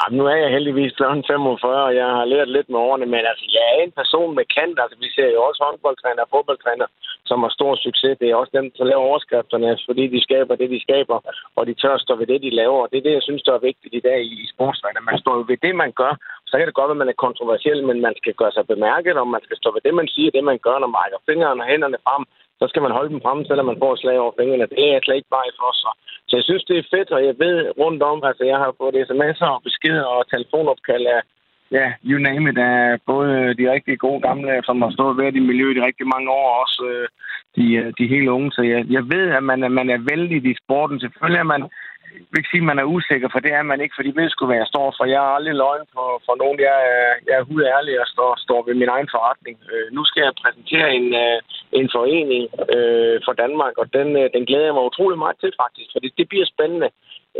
[0.00, 3.22] Jamen, nu er jeg heldigvis blevet 45, og jeg har lært lidt med årene, men
[3.30, 4.78] altså, jeg er en person med kant.
[4.82, 6.86] Altså, vi ser jo også håndboldtræner og fodboldtræner,
[7.28, 8.18] som har stor succes.
[8.20, 11.18] Det er også dem, der laver overskrifterne, fordi de skaber det, de skaber,
[11.56, 12.78] og de tør stå ved det, de laver.
[12.82, 15.08] Og det er det, jeg synes, der er vigtigt i dag i sportsverdenen.
[15.10, 16.12] Man står jo ved det, man gør.
[16.50, 19.14] Så kan det godt være, at man er kontroversiel, men man skal gøre sig bemærket,
[19.22, 21.62] og man skal stå ved det, man siger, det, man gør, når man rækker fingrene
[21.62, 22.24] og hænderne frem
[22.60, 24.70] så skal man holde dem frem, selvom man får et slag over fingrene.
[24.72, 25.94] Det er jeg slet ikke bare for sig.
[26.28, 29.04] Så jeg synes, det er fedt, og jeg ved rundt om, altså jeg har fået
[29.08, 31.20] sms'er og beskeder og telefonopkald af,
[31.76, 35.48] ja, you name it, af både de rigtig gode gamle, som har stået ved i
[35.50, 37.08] miljøet i rigtig mange år, og også øh,
[37.56, 38.50] de, øh, de helt unge.
[38.52, 41.00] Så jeg, jeg ved, at man, man er vældig i sporten.
[41.00, 41.62] Selvfølgelig er man
[42.30, 44.28] vil ikke sige, at man er usikker, for det er man ikke, for de ved
[44.30, 45.04] sgu, hvad jeg står for.
[45.14, 46.58] Jeg har aldrig løgn for, for nogen.
[46.68, 49.56] Jeg er, jeg er hud ærlig og står, står ved min egen forretning.
[49.72, 51.38] Øh, nu skal jeg præsentere en, øh,
[51.80, 52.44] en forening
[52.74, 56.00] øh, for Danmark, og den, øh, den glæder jeg mig utrolig meget til, faktisk, for
[56.02, 56.88] det, det bliver spændende.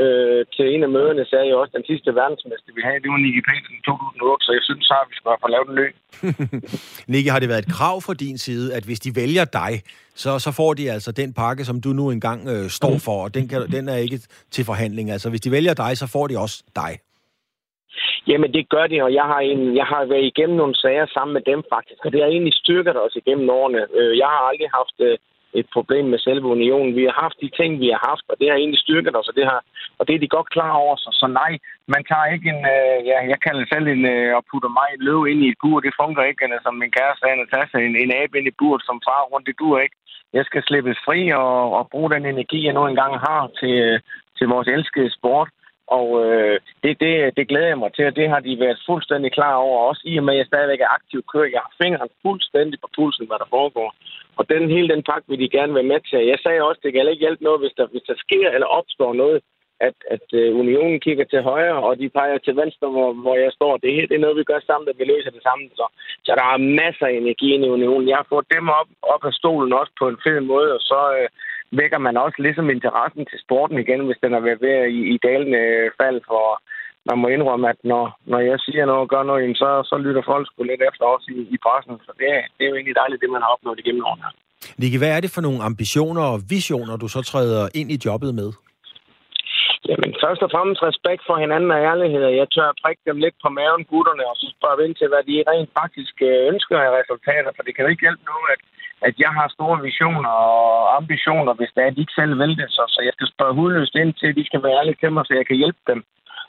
[0.04, 3.10] Øh, til en af møderne sagde jeg også, at den sidste verdensmester, vi havde, det
[3.14, 5.94] var Nicky Petersen i 2008, så jeg synes, at vi skal få lavet en løb.
[7.12, 9.72] Nicky, har det været et krav fra din side, at hvis de vælger dig,
[10.22, 13.04] så, så får de altså den pakke, som du nu engang øh, står mm.
[13.06, 14.18] for, og den, kan, den er ikke
[14.54, 15.10] til forhandling.
[15.10, 16.92] Altså, hvis de vælger dig, så får de også dig.
[18.30, 21.32] Jamen, det gør de, og jeg har, en, jeg har været igennem nogle sager sammen
[21.34, 23.82] med dem faktisk, og det har egentlig styrket os igennem årene.
[23.98, 25.18] Øh, jeg har aldrig haft øh,
[25.54, 26.96] et problem med selve unionen.
[26.96, 29.34] Vi har haft de ting, vi har haft, og det har egentlig styrket os, og
[29.38, 29.60] det, har,
[29.98, 30.96] og det er de godt klar over.
[30.96, 31.52] Så, så nej,
[31.94, 34.88] man tager ikke en, øh, ja, jeg kalder det selv en, øh, og putter mig
[34.92, 35.80] en løv ind i et bur.
[35.80, 38.96] Det fungerer ikke, eller, som min kæreste sagde, en, en abe ind i bur, som
[39.08, 39.46] far rundt.
[39.46, 39.96] Det dur ikke.
[40.32, 44.00] Jeg skal slippes fri og, og bruge den energi, jeg nu engang har til, øh,
[44.38, 45.48] til vores elskede sport.
[45.96, 49.32] Og øh, det, det, det glæder jeg mig til, og det har de været fuldstændig
[49.32, 51.54] klar over, også i og med, at jeg stadigvæk er aktiv kører.
[51.54, 53.90] Jeg har fingeren fuldstændig på pulsen, hvad der foregår.
[54.38, 56.30] Og den hele den pakke vil de gerne være med til.
[56.32, 59.12] Jeg sagde også, det kan ikke hjælpe noget, hvis der, hvis der sker eller opstår
[59.14, 59.40] noget,
[59.86, 63.52] at, at øh, unionen kigger til højre, og de peger til venstre, hvor, hvor jeg
[63.52, 63.72] står.
[63.76, 65.68] Det, det er noget, vi gør sammen, at vi løser det sammen.
[65.78, 65.86] Så,
[66.24, 68.08] så der er masser af energi i unionen.
[68.08, 71.00] Jeg har fået dem op, op af stolen også på en fed måde, og så
[71.18, 71.28] øh,
[71.72, 75.16] vækker man også ligesom interessen til sporten igen, hvis den er ved, ved i, i
[75.26, 76.20] dalende fald.
[76.26, 76.44] For
[77.08, 80.22] man må indrømme, at når, når jeg siger noget og gør noget, så, så lytter
[80.32, 81.94] folk sgu lidt efter os i, i pressen.
[82.06, 84.28] Så det, det er jo egentlig dejligt, det man har opnået igennem årene.
[84.80, 88.32] Nicky, hvad er det for nogle ambitioner og visioner, du så træder ind i jobbet
[88.40, 88.50] med?
[89.88, 92.22] Jamen, først og fremmest respekt for hinanden og ærlighed.
[92.40, 95.22] Jeg tør at prikke dem lidt på maven, gutterne, og så spørge ind til, hvad
[95.30, 97.50] de rent faktisk øh, ønsker af resultater.
[97.56, 98.60] For det kan jo ikke hjælpe noget, at,
[99.06, 102.56] at jeg har store visioner og ambitioner, hvis det er, at de ikke selv vil
[102.60, 102.68] det.
[102.76, 105.24] Så, så jeg skal spørge hudløst ind til, at de skal være ærlige til mig,
[105.26, 106.00] så jeg kan hjælpe dem.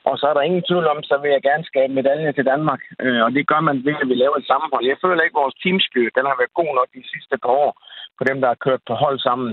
[0.09, 2.81] Og så er der ingen tvivl om, så vil jeg gerne skabe medalje til Danmark.
[3.03, 4.85] Øh, og det gør man ved, at vi laver et sammenhold.
[4.91, 7.71] Jeg føler ikke, at vores teamspirit den har været god nok de sidste par år
[8.17, 9.51] på dem, der har kørt på hold sammen.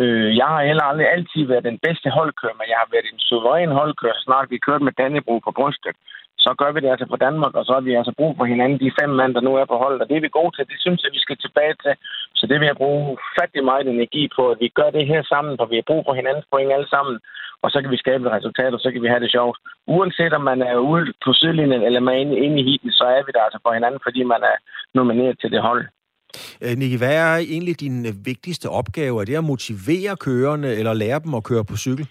[0.00, 3.24] Øh, jeg har heller aldrig altid været den bedste holdkører, men jeg har været en
[3.28, 5.96] suveræn holdkører, snart vi kørte med Dannebro på brystet.
[6.46, 8.78] Så gør vi det altså for Danmark, og så har vi altså brug for hinanden,
[8.84, 10.02] de fem mand, der nu er på holdet.
[10.02, 10.70] Og det er vi gode til.
[10.72, 11.94] Det synes jeg, vi skal tilbage til.
[12.38, 13.04] Så det vil jeg bruge
[13.38, 16.14] fattig meget energi på, at vi gør det her sammen, for vi har brug for
[16.20, 17.16] hinandens point alle sammen.
[17.64, 19.56] Og så kan vi skabe resultater, og så kan vi have det sjovt.
[19.94, 23.04] Uanset om man er ude på sidelinjen, eller man er inde, inde i heaten, så
[23.16, 24.56] er vi der altså for hinanden, fordi man er
[24.98, 25.82] nomineret til det hold.
[26.64, 27.96] Øh, Nicky, hvad er egentlig din
[28.30, 29.20] vigtigste opgave?
[29.20, 32.06] Er det at motivere kørerne, eller lære dem at køre på cykel?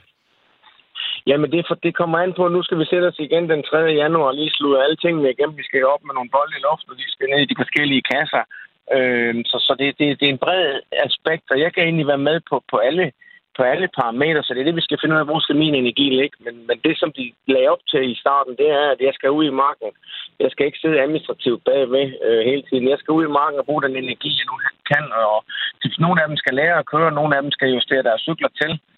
[1.29, 3.77] Jamen, det, for, det kommer an på, nu skal vi sætte os igen den 3.
[4.01, 5.57] januar og lige slutte alle tingene igennem.
[5.57, 8.07] Vi skal op med nogle bolde i luften, og de skal ned i de forskellige
[8.13, 8.43] kasser.
[8.95, 10.65] Øh, så så det, det, det er en bred
[11.07, 13.05] aspekt, og jeg kan egentlig være med på, på alle
[13.57, 15.75] på alle parametre, så det er det, vi skal finde ud af, hvor skal min
[15.75, 16.37] energi ligge.
[16.45, 19.29] Men, men det, som de lagde op til i starten, det er, at jeg skal
[19.37, 19.89] ud i marken.
[20.43, 22.89] Jeg skal ikke sidde administrativt bagved øh, hele tiden.
[22.93, 24.55] Jeg skal ud i marken og bruge den energi, jeg nu
[24.91, 25.05] kan.
[25.31, 25.37] Og
[26.05, 28.71] nogle af dem skal lære at køre, nogle af dem skal justere deres cykler til.
[28.71, 28.94] Øh,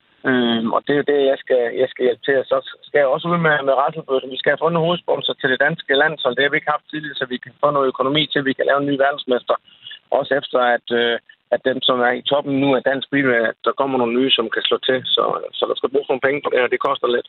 [0.76, 2.36] og det er det, jeg skal, jeg skal hjælpe til.
[2.52, 4.34] Så skal jeg også ud med, med Rasselbøssen.
[4.36, 6.90] Vi skal have fundet hovedsponsor til det danske land, så det har vi ikke haft
[6.92, 9.56] tidligere, så vi kan få noget økonomi til, at vi kan lave en ny verdensmester.
[10.20, 11.16] Også efter, at, øh,
[11.56, 14.46] at dem, som er i toppen nu af dansk speedway, der kommer nogle nye, som
[14.56, 15.00] kan slå til.
[15.16, 15.24] Så,
[15.58, 16.68] så der skal bruges nogle penge på det her.
[16.76, 17.28] Det koster lidt.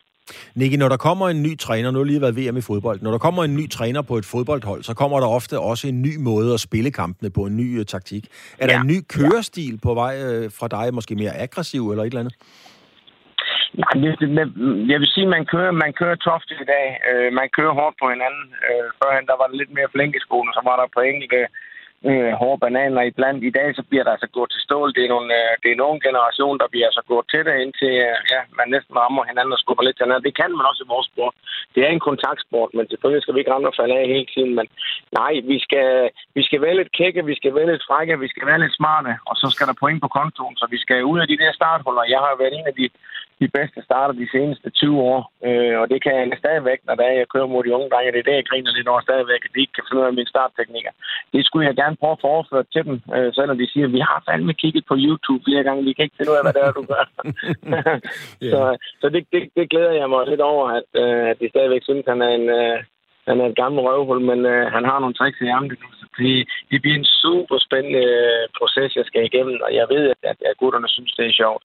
[0.59, 3.11] Nicky, når der kommer en ny træner, nu har lige været VM i fodbold, når
[3.11, 6.13] der kommer en ny træner på et fodboldhold, så kommer der ofte også en ny
[6.29, 8.23] måde at spille kampene på, en ny uh, taktik.
[8.57, 8.73] Er ja.
[8.73, 12.19] der en ny kørestil på vej uh, fra dig, måske mere aggressiv eller et eller
[12.19, 12.35] andet?
[13.77, 13.85] Ja,
[14.91, 16.87] jeg vil sige, at man kører, man kører toft i dag.
[17.09, 18.45] Øh, man kører hårdt på hinanden.
[18.67, 21.39] Øh, førhen der var det lidt mere flink i skolen, så var der på enkelte
[22.09, 23.43] øh, hårde bananer i blandt.
[23.49, 24.93] I dag så bliver der altså gået til stål.
[24.95, 27.93] Det er, nogle, øh, det er nogle generation, der bliver altså gået til det, indtil
[28.07, 30.27] øh, ja, man næsten rammer hinanden og skubber lidt til hinanden.
[30.27, 31.35] Det kan man også i vores sport.
[31.75, 34.53] Det er en kontaktsport, men selvfølgelig skal vi ikke ramme og falde af hele tiden.
[34.59, 34.67] Men
[35.19, 35.89] nej, vi skal,
[36.37, 39.11] vi skal være lidt kække, vi skal være lidt frække, vi skal være lidt smarte,
[39.29, 42.11] og så skal der point på kontoen, så vi skal ud af de der starthuller.
[42.13, 42.89] Jeg har været en af de
[43.41, 45.21] de bedste starter de seneste 20 år.
[45.47, 48.11] Øh, og det kan jeg stadigvæk, når jeg kører mod de unge drenge.
[48.11, 50.17] Det er det, jeg griner lidt over stadigvæk, at de ikke kan finde ud af
[50.19, 50.91] mine startteknikker.
[51.33, 53.95] Det skulle jeg gerne prøve at få overført til dem, øh, selvom de siger, at
[53.97, 56.55] vi har fandme kigget på YouTube flere gange, vi kan ikke finde ud af, hvad
[56.57, 57.05] det er, du gør.
[58.43, 58.51] yeah.
[58.53, 58.59] så
[59.01, 62.03] så det, det, det, glæder jeg mig lidt over, at, øh, at de stadigvæk synes,
[62.05, 62.49] at han er en...
[62.61, 62.79] Øh,
[63.29, 65.89] han er et gammel røvhul, men øh, han har nogle tricks i ærmet nu.
[65.99, 70.03] Så det, det bliver en super spændende øh, proces, jeg skal igennem, og jeg ved,
[70.31, 71.63] at, at gutterne synes, det er sjovt.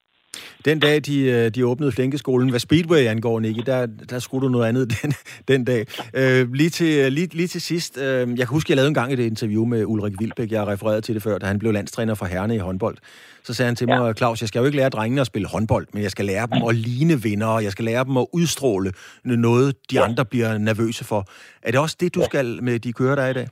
[0.64, 4.52] Den dag, de, øh, de åbnede Flænkeskolen, hvad Speedway angår, Nicky, der, der skulle du
[4.52, 5.14] noget andet den,
[5.48, 5.86] den dag.
[6.14, 9.12] Øh, lige, til, lige, lige til sidst, øh, jeg kan huske, jeg lavede en gang
[9.12, 12.26] et interview med Ulrik Vilbæk, jeg refererede til det før, da han blev landstræner for
[12.26, 12.96] Herne i håndbold.
[13.44, 13.98] Så sagde han til ja.
[13.98, 16.46] mig, Claus, jeg skal jo ikke lære drengene at spille håndbold, men jeg skal lære
[16.54, 18.92] dem at ligne vinder, jeg skal lære dem at udstråle
[19.24, 20.04] noget, de ja.
[20.04, 21.26] andre bliver nervøse for.
[21.62, 22.26] Er det også det, du ja.
[22.26, 23.48] skal med de kører, der er i dag?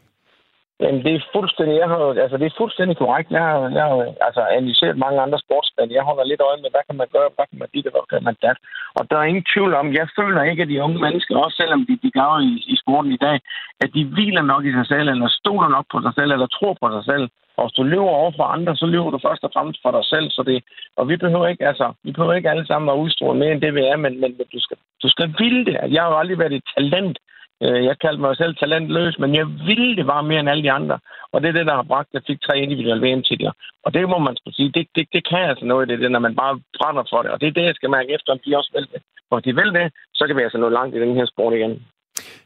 [0.81, 3.31] Jamen, det er fuldstændig, jeg har, altså, det er fuldstændig korrekt.
[3.31, 5.91] Jeg har, jeg har altså, analyseret mange andre sportsmænd.
[5.99, 8.25] Jeg holder lidt øje med, hvad kan man gøre, hvad kan man dit, hvad kan
[8.29, 8.59] man dat.
[8.99, 11.81] Og der er ingen tvivl om, jeg føler ikke, at de unge mennesker, også selvom
[11.89, 13.37] de, de gør i, i sporten i dag,
[13.85, 16.75] at de hviler nok i sig selv, eller stoler nok på sig selv, eller tror
[16.83, 17.27] på sig selv.
[17.57, 20.05] Og hvis du lever over for andre, så lever du først og fremmest for dig
[20.13, 20.27] selv.
[20.31, 20.59] Så det,
[20.99, 23.75] og vi behøver ikke, altså, vi behøver ikke alle sammen at udstråle mere end det,
[23.75, 25.77] vi er, men, men du, skal, du skal ville det.
[25.95, 27.19] Jeg har jo aldrig været et talent
[27.89, 30.99] jeg kaldte mig selv talentløs, men jeg ville det bare mere end alle de andre.
[31.33, 33.53] Og det er det, der har bragt, at jeg fik tre individuelle VM-titler.
[33.85, 36.19] Og det må man skulle sige, det, det, det kan altså noget det, det, når
[36.27, 37.31] man bare brænder for det.
[37.31, 39.01] Og det er det, jeg skal mærke efter, om de også vil det.
[39.31, 41.55] Og hvis de vil det, så kan vi altså nå langt i den her sport
[41.55, 41.75] igen.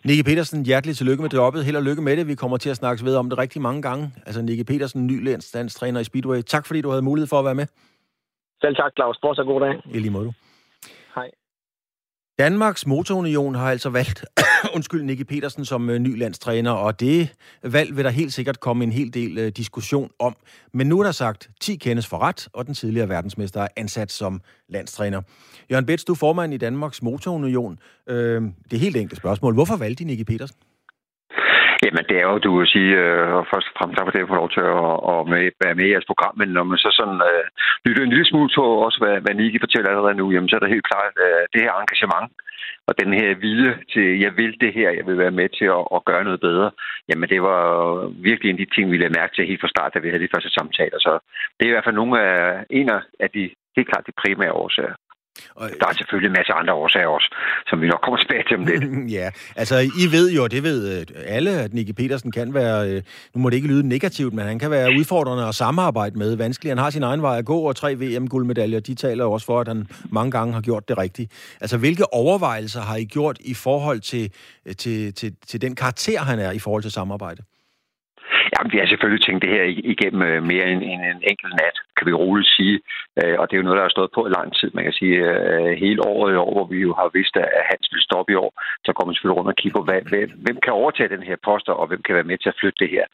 [0.04, 1.64] Nicky Petersen, hjertelig tillykke med jobbet.
[1.64, 2.28] Held og lykke med det.
[2.28, 4.04] Vi kommer til at snakke ved om det rigtig mange gange.
[4.26, 5.16] Altså Nicky Petersen, ny
[5.54, 6.40] landstræner i Speedway.
[6.40, 7.66] Tak fordi du havde mulighed for at være med.
[8.60, 9.16] Selv tak, Claus.
[9.24, 9.74] Fortsat god dag.
[9.96, 10.32] I lige måde.
[12.38, 14.24] Danmarks Motorunion har altså valgt,
[14.74, 18.84] undskyld, Nicky Petersen som øh, ny landstræner, og det valg vil der helt sikkert komme
[18.84, 20.36] en hel del øh, diskussion om.
[20.72, 24.12] Men nu er der sagt, 10 kendes for ret, og den tidligere verdensmester er ansat
[24.12, 25.22] som landstræner.
[25.70, 27.78] Jørgen Bets, du er formand i Danmarks Motorunion.
[28.06, 29.54] Øh, det er helt enkelt spørgsmål.
[29.54, 30.56] Hvorfor valgte de Nicky Petersen?
[31.86, 34.24] Jamen, det er jo, du vil sige, øh, og først og fremmest tak for det,
[34.24, 36.78] at få lov til at, at med, være med i jeres program, men når man
[36.84, 37.44] så sådan øh,
[37.84, 40.62] lytter en lille smule til også, hvad, hvad Niki fortæller allerede nu, jamen, så er
[40.62, 42.28] det helt klart, at øh, det her engagement
[42.88, 45.84] og den her vilje til, jeg vil det her, jeg vil være med til at,
[45.96, 46.68] at gøre noget bedre,
[47.08, 47.62] jamen det var
[48.28, 50.24] virkelig en af de ting, vi lagde mærke til helt fra start, da vi havde
[50.24, 50.98] de første samtaler.
[51.06, 51.12] Så
[51.56, 52.88] det er i hvert fald nogle af, en
[53.24, 53.44] af de
[53.76, 54.94] helt klart de primære årsager.
[55.54, 57.28] Og, der er selvfølgelig en masse andre årsager også,
[57.68, 58.82] som vi nok kommer tilbage til om lidt.
[59.18, 63.02] ja, altså I ved jo, det ved øh, alle, at Nicky Petersen kan være, øh,
[63.34, 66.70] nu må det ikke lyde negativt, men han kan være udfordrende at samarbejde med, vanskelig.
[66.70, 69.60] Han har sin egen vej at gå, og tre VM-guldmedaljer, de taler jo også for,
[69.60, 71.32] at han mange gange har gjort det rigtigt.
[71.60, 74.32] Altså, hvilke overvejelser har I gjort i forhold til,
[74.66, 77.42] øh, til, til, til den karakter, han er i forhold til samarbejde?
[78.58, 79.64] Jamen, vi har selvfølgelig tænkt det her
[79.94, 82.76] igennem øh, mere end en, en enkelt nat, kan vi roligt sige.
[83.20, 84.68] Øh, og det er jo noget, der har stået på i lang tid.
[84.74, 87.86] Man kan sige, øh, hele året i år, hvor vi jo har vidst, at Hans
[87.92, 88.50] vil stoppe i år,
[88.86, 90.00] så kommer vi selvfølgelig rundt og kigger på, hvad,
[90.44, 92.90] hvem kan overtage den her poster, og hvem kan være med til at flytte det
[92.96, 93.04] her.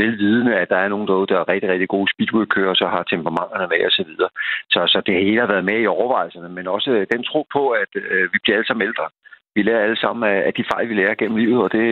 [0.00, 3.66] Velvidende, at der er nogen derude, der er rigtig, rigtig gode speedway-kører, så har temperamenterne
[3.72, 3.94] med osv.
[3.96, 4.30] Så, videre.
[4.74, 7.90] så, så det hele har været med i overvejelserne, men også den tro på, at
[7.94, 9.06] øh, vi bliver alle sammen ældre.
[9.54, 11.86] Vi lærer alle sammen af de fejl, vi lærer gennem livet, og det,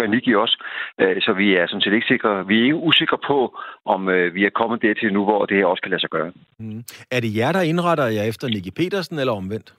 [0.00, 0.56] panik i også.
[1.00, 2.46] Øh, så vi er sådan set ikke sikre.
[2.46, 3.38] Vi er ikke usikre på,
[3.84, 6.30] om øh, vi er kommet dertil nu, hvor det her også kan lade sig gøre.
[6.58, 6.82] Mm.
[7.10, 9.74] Er det jer, der indretter jer efter Nicky Petersen, eller omvendt?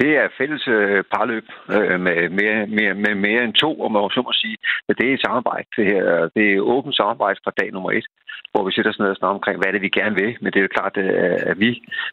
[0.00, 4.10] Det er fælles øh, parløb øh, med, mere, mere, med mere end to, om man
[4.16, 4.56] så må sige.
[4.86, 5.66] Men det er et samarbejde.
[5.76, 6.04] Det, her,
[6.36, 8.06] det er åbent samarbejde fra dag nummer et,
[8.52, 10.30] hvor vi sætter os ned og snakker omkring, hvad er det, vi gerne vil.
[10.40, 11.70] Men det er jo klart, øh, at vi,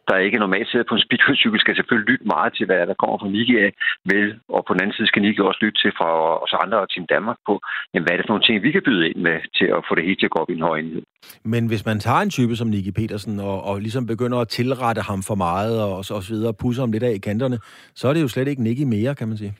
[0.08, 3.16] der ikke normalt sidder på en speedway-cykel, skal selvfølgelig lytte meget til, hvad der kommer
[3.18, 3.70] fra Niki af,
[4.12, 6.08] vel, og på den anden side skal Niki også lytte til fra
[6.44, 7.54] os andre og Team Danmark på,
[7.90, 9.92] jamen, hvad er det for nogle ting, vi kan byde ind med til at få
[9.94, 11.02] det hele til at gå op i en høj enhed.
[11.44, 15.02] Men hvis man tager en type som Niki Petersen og, og ligesom begynder at tilrette
[15.10, 17.58] ham for meget og, og så videre, pusser ham lidt af i kanterne,
[17.94, 19.54] så er det jo slet ikke Nicky mere, kan man sige.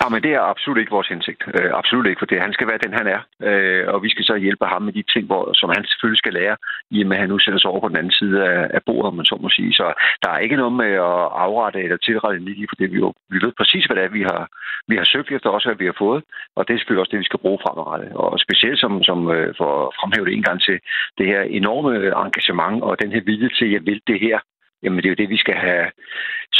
[0.00, 1.42] Ja, men det er absolut ikke vores hensigt.
[1.56, 2.46] Øh, absolut ikke, for det.
[2.46, 3.20] han skal være den, han er.
[3.48, 6.34] Øh, og vi skal så hjælpe ham med de ting, hvor, som han selvfølgelig skal
[6.40, 6.56] lære,
[6.90, 8.80] i og med, at han nu sætter sig over på den anden side af, af
[8.86, 9.72] bordet, om man så må sige.
[9.80, 9.86] Så
[10.22, 13.38] der er ikke noget med at afrette eller tilrette Niki, for det vi jo vi
[13.44, 14.42] ved præcis, hvad det er, vi har,
[14.90, 16.22] vi har søgt efter, også hvad vi har fået.
[16.56, 18.12] Og det er selvfølgelig også det, vi skal bruge fremadrettet.
[18.12, 20.76] Og specielt som, som øh, for at fremhæve det en gang til,
[21.18, 21.92] det her enorme
[22.24, 24.38] engagement og den her vilje til, at jeg vil det her
[24.84, 25.86] jamen det er jo det, vi skal have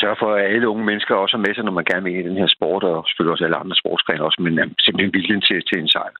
[0.00, 2.28] sørge for, at alle unge mennesker også er med sig, når man gerne vil i
[2.28, 5.58] den her sport, og selvfølgelig også alle andre sportsgrene også, men øh, simpelthen viljen til,
[5.68, 6.16] til en sejr.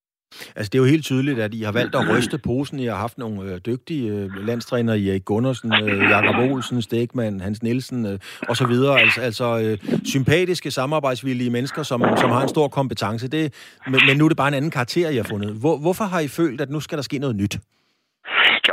[0.57, 2.79] Altså, det er jo helt tydeligt, at I har valgt at ryste posen.
[2.79, 7.63] I har haft nogle øh, dygtige øh, landstrænere, Erik Gundersen, øh, Jakob Olsen, Stegman, Hans
[7.63, 9.01] Nielsen øh, og så videre.
[9.01, 13.29] Altså, altså øh, sympatiske, samarbejdsvillige mennesker, som, som har en stor kompetence.
[13.29, 13.55] Det,
[13.87, 15.51] men, men nu er det bare en anden karakter, I har fundet.
[15.61, 17.59] Hvor, hvorfor har I følt, at nu skal der ske noget nyt?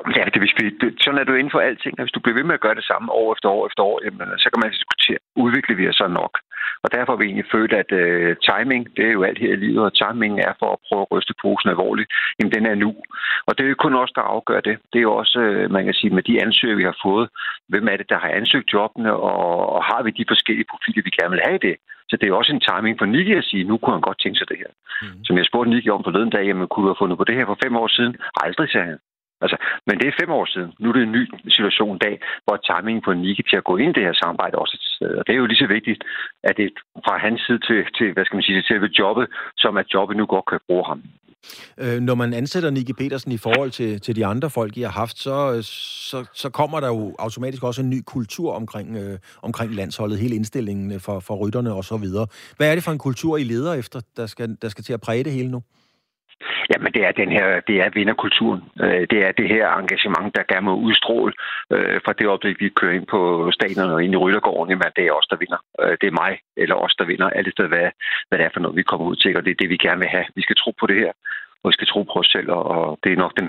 [0.01, 1.93] Jo, men det er det, hvis vi, det, sådan er du inden for alting.
[1.99, 4.27] Hvis du bliver ved med at gøre det samme år efter år efter år, jamen,
[4.43, 6.33] så kan man diskutere, udvikler vi os så nok?
[6.83, 9.63] Og derfor har vi egentlig følt, at uh, timing, det er jo alt her i
[9.65, 12.91] livet, og timing er for at prøve at ryste posen alvorligt, jamen den er nu.
[13.47, 14.75] Og det er jo kun os, der afgør det.
[14.91, 17.27] Det er jo også, uh, man kan sige, med de ansøgere, vi har fået,
[17.71, 21.17] hvem er det, der har ansøgt jobbene, og, og har vi de forskellige profiler, vi
[21.19, 21.75] gerne vil have i det?
[22.11, 24.19] Så det er jo også en timing for Niki at sige, nu kunne han godt
[24.21, 24.71] tænke sig det her.
[25.01, 25.23] Mm.
[25.25, 27.45] Som jeg spurgte Niki om forleden dag, jamen kunne du have fundet på det her
[27.45, 28.13] for fem år siden?
[28.45, 28.99] Aldrig, sagde han.
[29.43, 30.71] Altså, men det er fem år siden.
[30.79, 31.23] Nu er det en ny
[31.57, 34.55] situation i dag, hvor timingen på Nike til at gå ind i det her samarbejde
[34.63, 35.15] også er til stede.
[35.19, 36.01] Og det er jo lige så vigtigt,
[36.49, 36.67] at det
[37.05, 39.25] fra hans side til, til hvad skal man sige, til jobbet,
[39.57, 41.01] som at jobbet nu godt kan bruge ham.
[41.77, 44.91] Øh, når man ansætter Nike Petersen i forhold til, til de andre folk, I har
[44.91, 45.61] haft, så,
[46.09, 50.35] så, så kommer der jo automatisk også en ny kultur omkring, øh, omkring landsholdet, hele
[50.35, 52.27] indstillingen for, for rytterne og så videre.
[52.57, 55.01] Hvad er det for en kultur, I leder efter, der skal, der skal til at
[55.01, 55.61] præge det hele nu?
[56.71, 58.61] Jamen, det er den her, det er vinderkulturen.
[58.83, 61.33] Øh, det er det her engagement, der gerne må udstråle
[61.73, 64.69] øh, fra det øjeblik, vi kører ind på stadion og ind i Ryttergården.
[64.71, 65.59] Jamen, det er os, der vinder.
[65.81, 67.29] Øh, det er mig eller os, der vinder.
[67.29, 67.87] Alt det, hvad,
[68.27, 69.99] hvad det er for noget, vi kommer ud til, og det er det, vi gerne
[69.99, 70.25] vil have.
[70.35, 71.11] Vi skal tro på det her
[71.63, 73.47] og vi skal tro på os selv, og det er nok den,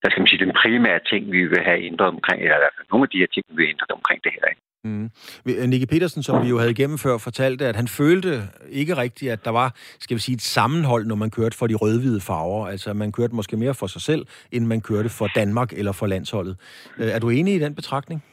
[0.00, 2.76] hvad skal man sige, den primære ting, vi vil have ændret omkring, eller i hvert
[2.76, 4.44] fald nogle af de her ting, vi vil ændre omkring det her.
[4.52, 4.62] Ikke?
[4.84, 5.10] Mm.
[5.48, 8.32] Øh, Nicky Petersen, som vi jo havde gennemført, fortalte, at han følte
[8.70, 9.68] ikke rigtigt, at der var,
[10.00, 12.66] skal vi sige, et sammenhold, når man kørte for de rødhvide farver.
[12.66, 16.06] Altså, man kørte måske mere for sig selv, end man kørte for Danmark eller for
[16.06, 16.56] landsholdet.
[16.98, 18.24] Øh, er du enig i den betragtning?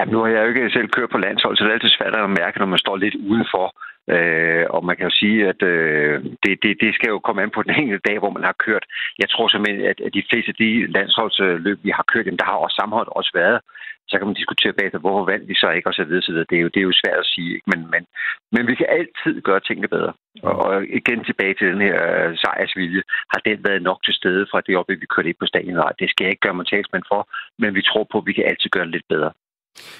[0.00, 2.16] Ja, nu har jeg jo ikke selv kørt på landshold, så det er altid svært
[2.16, 3.66] at mærke, når man står lidt udenfor.
[4.14, 7.50] Øh, og man kan jo sige, at øh, det, det, det skal jo komme an
[7.54, 8.84] på den enkelte dag, hvor man har kørt.
[9.22, 12.58] Jeg tror simpelthen, at, at de fleste af de landsholdsløb, vi har kørt, der har
[12.64, 13.58] også sammenholdet også været
[14.08, 16.50] så kan man diskutere bagefter, hvorfor vandt vi så ikke, og så videre, så videre.
[16.50, 17.68] Det er jo, det er jo svært at sige, ikke?
[17.72, 18.02] Men, men,
[18.54, 20.12] men vi kan altid gøre tingene bedre.
[20.48, 24.46] Og, og igen tilbage til den her øh, sejrsvilje, har den været nok til stede
[24.50, 25.74] fra det op, vi kørte ind på stadion.
[25.74, 27.20] Nej, det skal jeg ikke gøre mig talsmand for,
[27.62, 29.32] men vi tror på, at vi kan altid gøre det lidt bedre.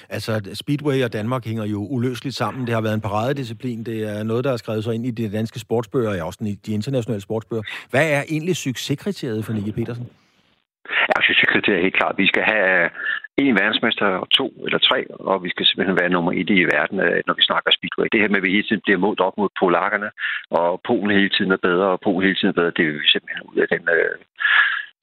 [0.09, 2.67] Altså, Speedway og Danmark hænger jo uløseligt sammen.
[2.67, 3.83] Det har været en paradedisciplin.
[3.83, 6.55] Det er noget, der er skrevet sig ind i de danske sportsbøger, og også i
[6.65, 7.63] de internationale sportsbøger.
[7.89, 10.07] Hvad er egentlig succeskriteriet for Nicky Petersen?
[11.09, 12.21] Ja, succeskriteriet er helt klart.
[12.23, 12.89] Vi skal have øh,
[13.37, 14.99] en verdensmester, og to eller tre,
[15.31, 18.07] og vi skal simpelthen være nummer et i verden, øh, når vi snakker speedway.
[18.11, 20.09] Det her med, at vi hele tiden bliver målt op mod polakkerne,
[20.59, 23.07] og Polen hele tiden er bedre, og Polen hele tiden er bedre, det vil vi
[23.07, 24.15] simpelthen ud af den, øh,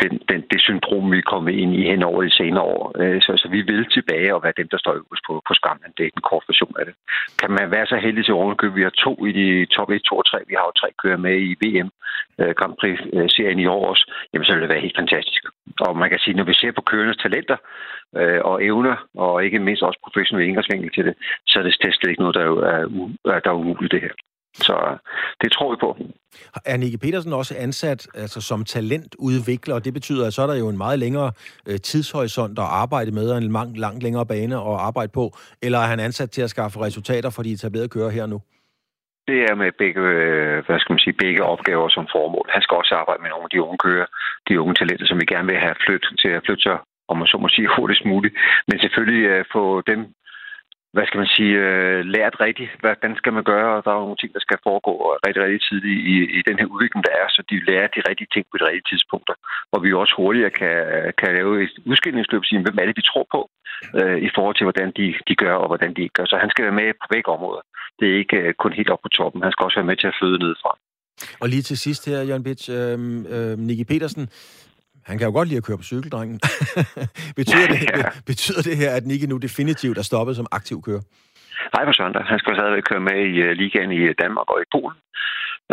[0.02, 2.92] den, den, det syndrom, vi er kommet ind i hen over de senere år.
[3.00, 5.90] Øh, så, så vi vil tilbage og være dem, der står øverst på, på skammen.
[5.96, 6.94] Det er den korte version af det.
[7.40, 8.74] Kan man være så heldig til ovenkøb?
[8.74, 10.38] Vi har to i de top 1, 2 og 3.
[10.50, 11.90] Vi har jo tre kører med i VM
[12.40, 14.04] øh, Grand Prix-serien øh, i år også.
[14.32, 15.42] Jamen, så vil det være helt fantastisk.
[15.80, 17.56] Og man kan sige, når vi ser på kørendes talenter,
[18.50, 21.14] og evner, og ikke mindst også professionelle indgangsvinkel til det,
[21.46, 22.44] så er det slet ikke noget, der
[23.34, 24.14] er, der er umuligt det her.
[24.54, 24.98] Så
[25.40, 25.96] det tror vi på.
[26.64, 30.54] Er Nicky Petersen også ansat altså, som talentudvikler, og det betyder, at så er der
[30.54, 31.32] jo en meget længere
[31.68, 35.24] øh, tidshorisont at arbejde med, og en lang, langt længere bane at arbejde på,
[35.62, 38.40] eller er han ansat til at skaffe resultater for de etablerede kører her nu?
[39.28, 42.46] Det er med begge, øh, hvad skal man sige, begge opgaver som formål.
[42.54, 44.06] Han skal også arbejde med nogle af de unge kører,
[44.48, 46.78] de unge talenter, som vi gerne vil have flyttet til at flytte sig
[47.08, 48.34] om man så må sige, hurtigst muligt.
[48.68, 50.00] Men selvfølgelig uh, få dem,
[50.94, 54.20] hvad skal man sige, øh, lært rigtigt, hvordan skal man gøre, og der er nogle
[54.20, 54.92] ting, der skal foregå
[55.26, 58.32] rigtig, rigtig tidligt i, i den her udvikling, der er, så de lærer de rigtige
[58.34, 59.34] ting på de rigtige tidspunkter.
[59.72, 60.76] og vi også hurtigere kan,
[61.20, 63.40] kan lave et udskillingsløb og sige, hvem er det, vi tror på,
[64.00, 66.26] øh, i forhold til, hvordan de, de gør, og hvordan de ikke gør.
[66.32, 67.62] Så han skal være med på begge områder.
[67.98, 69.42] Det er ikke øh, kun helt op på toppen.
[69.46, 70.72] Han skal også være med til at føde nedefra.
[71.42, 72.98] Og lige til sidst her, Jørgen Bitsch, øh,
[73.34, 74.24] øh, Nicky Petersen,
[75.08, 76.40] han kan jo godt lide at køre på cykeldrengen.
[77.40, 78.08] betyder, det, ja.
[78.26, 81.02] betyder det her, at Nicky nu definitivt er stoppet som aktiv kører?
[81.74, 82.22] Nej, for søndag.
[82.32, 84.98] Han skal stadigvæk køre med i uh, ligaen i Danmark og i Polen.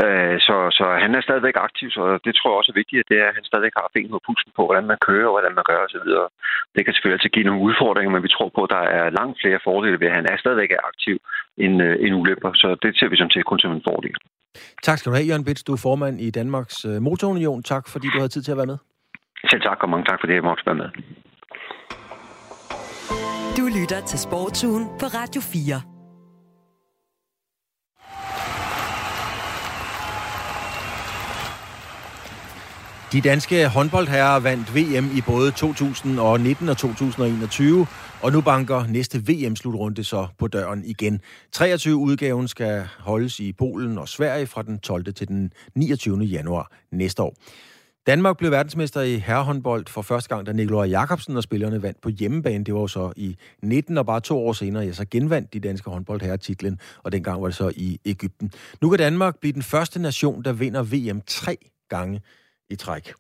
[0.04, 3.10] Uh, så, så han er stadigvæk aktiv, så det tror jeg også er vigtigt, at
[3.12, 5.56] det er, at han stadigvæk har fingeren på pulsen på, hvordan man kører og hvordan
[5.58, 6.10] man gør osv.
[6.76, 9.36] Det kan selvfølgelig altid give nogle udfordringer, men vi tror på, at der er langt
[9.44, 11.16] flere fordele ved, at han er stadigvæk aktiv
[11.64, 12.52] end, uh, end ulemper.
[12.62, 14.18] Så det ser vi som til kun som en fordel.
[14.88, 15.64] Tak skal du have, Jørgen Bits.
[15.68, 16.78] Du er formand i Danmarks
[17.08, 17.64] Motorunion.
[17.64, 18.80] Tak, fordi du havde tid til at være med.
[19.50, 20.90] Selv tak, og mange tak, fordi jeg måtte være med.
[23.58, 25.82] Du lytter til Sportsugen på Radio 4.
[33.12, 37.88] De danske håndboldherrer vandt VM i både 2019 og 2021,
[38.24, 41.22] og nu banker næste VM-slutrunde så på døren igen.
[41.52, 45.14] 23 udgaven skal holdes i Polen og Sverige fra den 12.
[45.14, 46.18] til den 29.
[46.18, 47.34] januar næste år.
[48.08, 52.10] Danmark blev verdensmester i herrehåndbold for første gang, da Nikolaj Jakobsen og spillerne vandt på
[52.10, 52.64] hjemmebane.
[52.64, 55.90] Det var så i 19, og bare to år senere, ja, så genvandt de danske
[55.90, 58.52] håndboldherrer titlen, og dengang var det så i Ægypten.
[58.82, 61.58] Nu kan Danmark blive den første nation, der vinder VM tre
[61.90, 62.22] gange
[62.70, 63.14] i træk.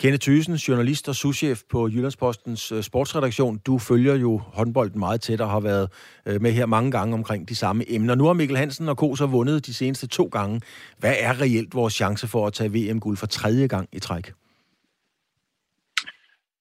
[0.00, 3.58] Kenneth Thyssen, journalist og souschef på Jyllandspostens øh, sportsredaktion.
[3.58, 5.88] Du følger jo håndbolden meget tæt og har været
[6.26, 8.14] øh, med her mange gange omkring de samme emner.
[8.14, 10.60] Nu har Mikkel Hansen og Kos vundet de seneste to gange.
[10.98, 14.32] Hvad er reelt vores chance for at tage VM-guld for tredje gang i træk?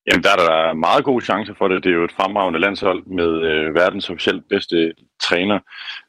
[0.08, 1.84] Jamen, der er der meget gode chancer for det.
[1.84, 5.60] Det er jo et fremragende landshold med øh, verdens officielt bedste træner.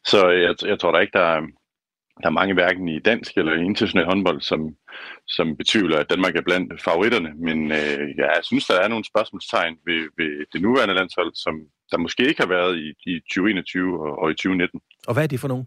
[0.05, 1.41] Så jeg, jeg tror da ikke, der er,
[2.23, 4.77] der er mange hverken i dansk eller international håndbold, som,
[5.27, 7.33] som betvivler, at Danmark er blandt favoritterne.
[7.37, 11.55] Men øh, ja, jeg synes, der er nogle spørgsmålstegn ved, ved det nuværende landshold, som
[11.91, 14.81] der måske ikke har været i, i 2021 og, og i 2019.
[15.07, 15.67] Og hvad er det for nogen?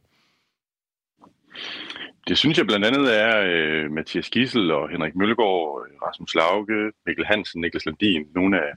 [2.28, 7.26] Det synes jeg blandt andet er øh, Mathias Gissel og Henrik Møllegaard, Rasmus Lauke, Mikkel
[7.26, 8.72] Hansen, Niklas Landin, nogle af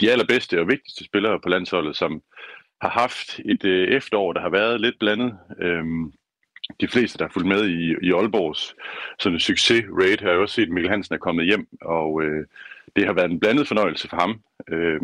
[0.00, 2.22] de allerbedste og vigtigste spillere på landsholdet, som
[2.80, 5.38] har haft et øh, efterår, der har været lidt blandet.
[5.60, 6.12] Øhm,
[6.80, 8.74] de fleste, der har fulgt med i, i Aalborgs
[9.18, 12.46] sådan en succes-rate, har jo også set, at Mikkel Hansen er kommet hjem, og øh,
[12.96, 14.40] det har været en blandet fornøjelse for ham.
[14.68, 15.00] Øh,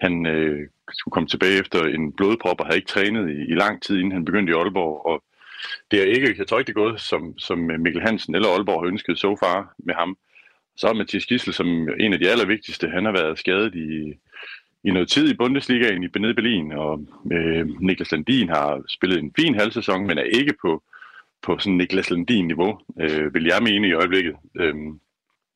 [0.00, 3.82] han øh, skulle komme tilbage efter en blodprop og havde ikke trænet i, i lang
[3.82, 5.22] tid, inden han begyndte i Aalborg, og
[5.90, 8.80] det er ikke, jeg tror ikke, det er gået, som, som Mikkel Hansen eller Aalborg
[8.80, 10.18] har ønsket så so far med ham.
[10.76, 12.88] Så er Mathias Gissel som en af de allervigtigste.
[12.88, 14.14] Han har været skadet i,
[14.86, 19.32] i noget tid i Bundesligaen i Bened Berlin, og øh, Niklas Landin har spillet en
[19.38, 20.82] fin halv sæson, men er ikke på,
[21.42, 24.36] på sådan Niklas Landin-niveau, øh, vil jeg mene i øjeblikket.
[24.56, 24.74] Øh,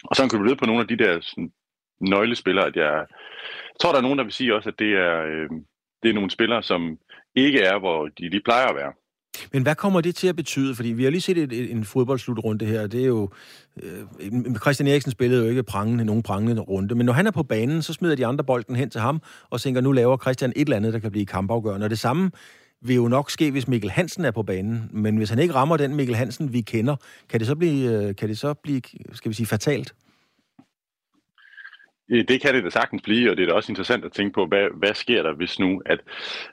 [0.04, 1.52] og så kan du blive på nogle af de der sådan,
[2.00, 3.06] nøglespillere, at jeg,
[3.72, 5.48] jeg tror, der er nogen, der vil sige også, at det er, øh,
[6.02, 6.98] det er nogle spillere, som
[7.34, 8.92] ikke er, hvor de lige plejer at være.
[9.52, 10.74] Men hvad kommer det til at betyde?
[10.74, 12.86] Fordi vi har lige set et, et, en fodboldslutrunde her.
[12.86, 13.30] Det er jo...
[13.82, 16.94] Øh, Christian Eriksen spillede jo ikke prangende, nogen prangende runde.
[16.94, 19.60] Men når han er på banen, så smider de andre bolden hen til ham, og
[19.60, 21.84] tænker, nu laver Christian et eller andet, der kan blive kampafgørende.
[21.84, 22.30] Og det samme
[22.82, 24.90] vil jo nok ske, hvis Mikkel Hansen er på banen.
[24.92, 26.96] Men hvis han ikke rammer den Mikkel Hansen, vi kender,
[27.28, 29.94] kan det så blive, øh, kan det så blive skal vi sige, fatalt?
[32.10, 34.46] Det kan det da sagtens blive, og det er da også interessant at tænke på,
[34.46, 36.00] hvad, hvad sker der, hvis nu, at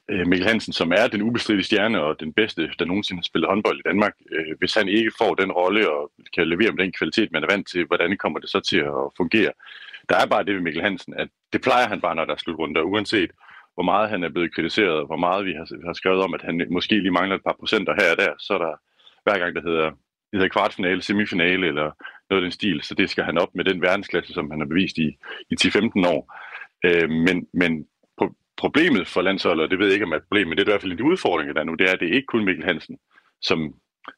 [0.09, 3.49] øh, Mikkel Hansen, som er den ubestridte stjerne og den bedste, der nogensinde har spillet
[3.49, 6.91] håndbold i Danmark, øh, hvis han ikke får den rolle og kan levere med den
[6.91, 9.51] kvalitet, man er vant til, hvordan kommer det så til at fungere?
[10.09, 12.37] Der er bare det ved Mikkel Hansen, at det plejer han bare, når der er
[12.37, 13.31] slutrunder, uanset
[13.73, 16.67] hvor meget han er blevet kritiseret, hvor meget vi har, har skrevet om, at han
[16.71, 18.73] måske lige mangler et par procenter her og der, så er der
[19.23, 19.89] hver gang, der hedder
[20.31, 21.91] det hedder kvartfinale, semifinale eller
[22.29, 24.67] noget af den stil, så det skal han op med den verdensklasse, som han har
[24.67, 25.17] bevist i,
[25.49, 26.33] i 10-15 år.
[26.85, 27.87] Øh, men, men
[28.57, 30.67] problemet for landsholdet, og det ved jeg ikke om er et problem, men det er
[30.67, 32.45] i hvert fald en udfordring, der er nu, det er, at det er ikke kun
[32.45, 32.97] Mikkel Hansen,
[33.41, 33.59] som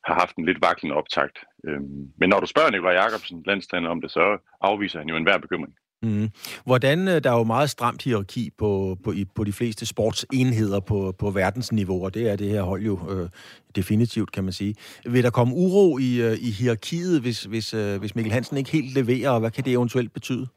[0.07, 1.37] har haft en lidt vaklende optakt.
[1.67, 1.81] Øh,
[2.19, 5.73] men når du spørger Nikolaj Jacobsen, landstræner, om det, så afviser han jo enhver bekymring.
[6.01, 6.29] Mm.
[6.65, 11.15] Hvordan, øh, der er jo meget stramt hierarki på, på, på de fleste sportsenheder på,
[11.19, 13.29] på verdensniveau, og det er det her hold jo øh,
[13.75, 14.75] definitivt, kan man sige.
[15.05, 18.71] Vil der komme uro i, øh, i hierarkiet, hvis, hvis, øh, hvis Mikkel Hansen ikke
[18.71, 20.47] helt leverer, og hvad kan det eventuelt betyde?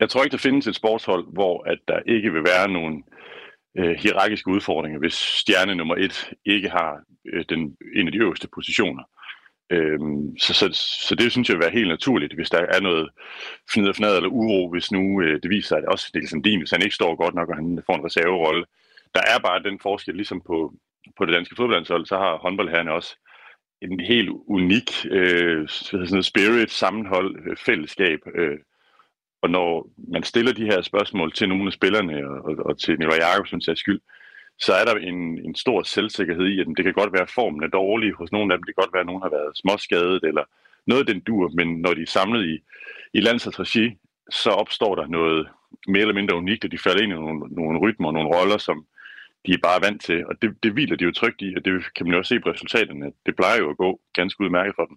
[0.00, 3.04] Jeg tror ikke, der findes et sportshold, hvor at der ikke vil være nogen
[3.78, 7.00] øh, hierarkiske udfordringer, hvis stjerne nummer et ikke har
[7.32, 9.02] øh, den, en af de øverste positioner.
[9.70, 10.68] Øhm, så, så,
[11.08, 13.10] så det synes jeg vil være helt naturligt, hvis der er noget
[13.72, 16.58] fnider fnad eller uro, hvis nu øh, det viser sig, at også Niels ligesom Din,
[16.58, 18.64] hvis han ikke står godt nok, og han får en reserverolle.
[19.14, 20.74] Der er bare den forskel, ligesom på,
[21.16, 23.16] på det danske fodboldlandshold, så har håndboldherrene også
[23.82, 28.20] en helt unik øh, sådan spirit, sammenhold, øh, fællesskab.
[28.34, 28.58] Øh,
[29.42, 32.98] og når man stiller de her spørgsmål til nogle af spillerne og, og, og til
[32.98, 34.00] Nikolaj Jacobsen til skyld,
[34.60, 37.62] så er der en, en stor selvsikkerhed i, at det kan godt være, at formen
[37.62, 38.64] er dårlig hos nogle af dem.
[38.64, 40.44] Det kan godt være, at nogen har været småskadet eller
[40.86, 42.62] noget den dur, men når de er samlet i,
[43.12, 43.96] i landsholdsregi,
[44.30, 45.48] så opstår der noget
[45.88, 48.58] mere eller mindre unikt, og de falder ind i nogle, nogle rytmer og nogle roller,
[48.58, 48.86] som
[49.46, 50.26] de er bare vant til.
[50.26, 52.40] Og det, det hviler de jo trygt i, og det kan man jo også se
[52.40, 53.12] på resultaterne.
[53.26, 54.96] Det plejer jo at gå ganske udmærket for dem.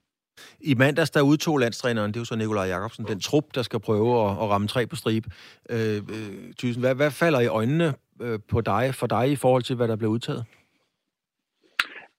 [0.62, 3.80] I mandags, der udtog landstræneren, det er jo så Nikolaj Jakobsen, den trup, der skal
[3.80, 5.30] prøve at, at ramme tre på stribe.
[5.70, 9.64] Øh, øh, Thyssen, hvad, hvad falder i øjnene øh, på dig, for dig i forhold
[9.64, 10.46] til, hvad der blev udtaget?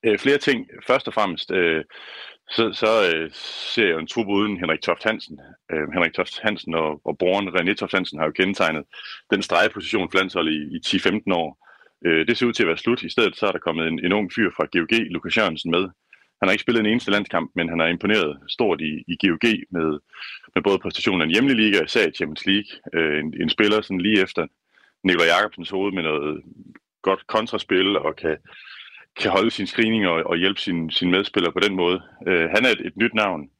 [0.04, 0.66] Øh, flere ting.
[0.86, 1.84] Først og fremmest, øh,
[2.50, 3.30] så, så øh,
[3.74, 5.40] ser jeg en trup uden Henrik Toft Hansen.
[5.72, 8.84] Øh, Henrik Toft Hansen og, og broren René Toft Hansen har jo kendetegnet
[9.30, 11.48] den stregeposition for landsholdet i, i 10-15 år.
[12.06, 13.02] Øh, det ser ud til at være slut.
[13.02, 15.88] I stedet så er der kommet en, en ung fyr fra GOG, Lukas Jørgensen, med.
[16.38, 19.46] Han har ikke spillet en eneste landskamp, men han har imponeret stort i, i GOG
[19.70, 19.98] med,
[20.54, 22.70] med både præstationen i hjemlig liga og især i Champions League.
[22.94, 24.46] Øh, en, en spiller sådan lige efter
[25.04, 26.42] Nikolaj Jacobsens hoved med noget
[27.02, 28.36] godt kontraspil og kan,
[29.20, 32.02] kan holde sin screening og, og hjælpe sin, sin medspillere på den måde.
[32.28, 33.50] Øh, han er et, et nyt navn.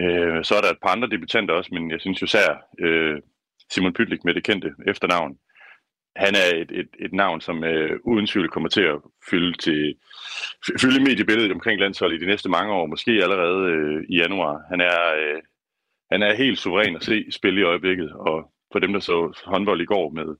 [0.00, 2.48] Øh, så er der et par andre debutanter også, men jeg synes jo sær
[2.78, 3.20] øh,
[3.70, 5.38] Simon Pytlik med det kendte efternavn
[6.16, 8.98] han er et, et, et navn, som øh, uden tvivl kommer til at
[9.30, 9.94] fylde, til,
[10.80, 14.62] fylde mediebilledet omkring landsholdet i de næste mange år, måske allerede øh, i januar.
[14.70, 15.42] Han er, øh,
[16.12, 19.80] han er helt suveræn at se spille i øjeblikket, og for dem, der så håndbold
[19.80, 20.36] i går med,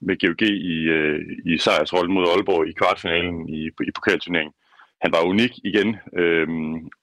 [0.00, 4.54] med GOG i, øh, i sejrsrollen mod Aalborg i kvartfinalen i, i pokalturneringen,
[5.00, 6.48] han var unik igen, øh,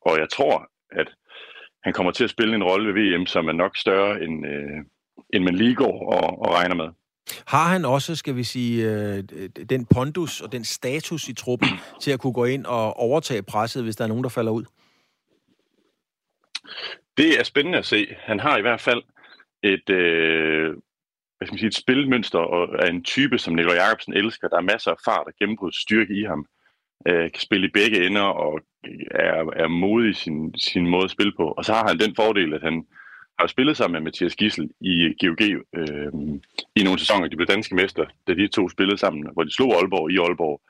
[0.01, 1.08] og jeg tror, at
[1.84, 4.80] han kommer til at spille en rolle ved VM, som er nok større, end, øh,
[5.34, 6.89] end man lige går og, og regner med.
[7.47, 9.23] Har han også, skal vi sige, øh,
[9.69, 11.69] den pondus og den status i truppen
[12.01, 14.65] til at kunne gå ind og overtage presset, hvis der er nogen, der falder ud?
[17.17, 18.15] Det er spændende at se.
[18.19, 19.03] Han har i hvert fald
[19.63, 20.75] et, øh,
[21.38, 24.47] hvad skal man sige, et spilmønster og er en type, som Nikolaj Jacobsen elsker.
[24.47, 26.45] Der er masser af fart og gennembrudsstyrke i ham.
[27.07, 28.59] Øh, kan spille i begge ender og
[29.11, 31.47] er, er modig i sin, sin måde at spille på.
[31.57, 32.86] Og så har han den fordel, at han
[33.39, 35.41] har spillet sammen med Mathias Gissel i GOG
[35.73, 36.11] øh,
[36.75, 37.27] i nogle sæsoner.
[37.27, 40.61] De blev danske mester, da de to spillede sammen, hvor de slog Aalborg i Aalborg.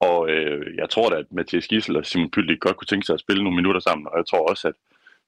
[0.00, 3.14] Og øh, jeg tror da, at Mathias Gissel og Simon Pyldik godt kunne tænke sig
[3.14, 4.74] at spille nogle minutter sammen, og jeg tror også, at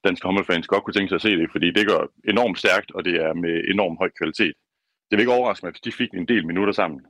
[0.04, 3.04] danske håndboldfans godt kunne tænke sig at se det, fordi det går enormt stærkt, og
[3.04, 4.54] det er med enorm høj kvalitet.
[5.10, 7.00] Det vil ikke overraske mig, hvis de fik en del minutter sammen.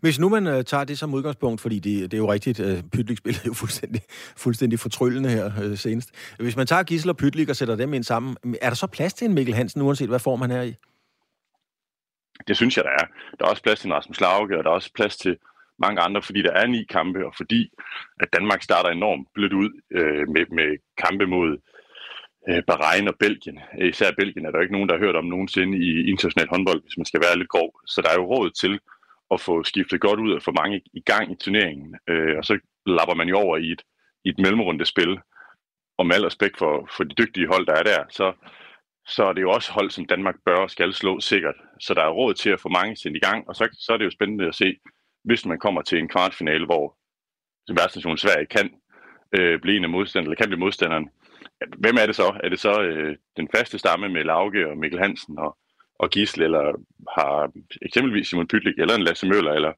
[0.00, 2.82] Hvis nu man øh, tager det som udgangspunkt, fordi det, det er jo rigtigt, øh,
[2.92, 4.02] Pytlik spillede jo fuldstændig,
[4.36, 6.10] fuldstændig fortryllende her øh, senest.
[6.38, 9.14] Hvis man tager Gissel og Pytlik og sætter dem ind sammen, er der så plads
[9.14, 10.74] til en Mikkel Hansen, uanset hvad form han er i?
[12.48, 13.06] Det synes jeg, der er.
[13.38, 15.36] Der er også plads til en Rasmus Lauke, og der er også plads til
[15.78, 17.70] mange andre, fordi der er ni kampe, og fordi
[18.20, 20.68] at Danmark starter enormt blødt ud øh, med, med
[21.04, 21.50] kampe mod
[22.48, 23.58] øh, Bahrain og Belgien.
[23.90, 26.96] Især Belgien er der ikke nogen, der har hørt om nogensinde i international håndbold, hvis
[26.96, 27.70] man skal være lidt grov.
[27.86, 28.80] Så der er jo råd til
[29.30, 31.96] at få skiftet godt ud og få mange i gang i turneringen.
[32.08, 33.82] Øh, og så lapper man jo over i et,
[34.24, 35.20] i et mellemrunde spil.
[35.98, 38.32] Og med al respekt for, for de dygtige hold, der er der, så,
[39.06, 41.54] så er det jo også hold, som Danmark bør og skal slå sikkert.
[41.80, 43.96] Så der er råd til at få mange sendt i gang, og så, så er
[43.96, 44.76] det jo spændende at se,
[45.24, 46.96] hvis man kommer til en kvartfinale, hvor
[47.72, 48.70] værtsnationen Sverige kan
[49.38, 51.08] øh, blive en af modstanderne, eller kan blive modstanderen.
[51.78, 52.40] Hvem er det så?
[52.44, 55.58] Er det så øh, den faste stamme med Lauke og Mikkel Hansen og
[56.02, 56.64] og Gisle, eller
[57.16, 59.72] har eksempelvis Simon Pytlik, eller en Lasse Møller, eller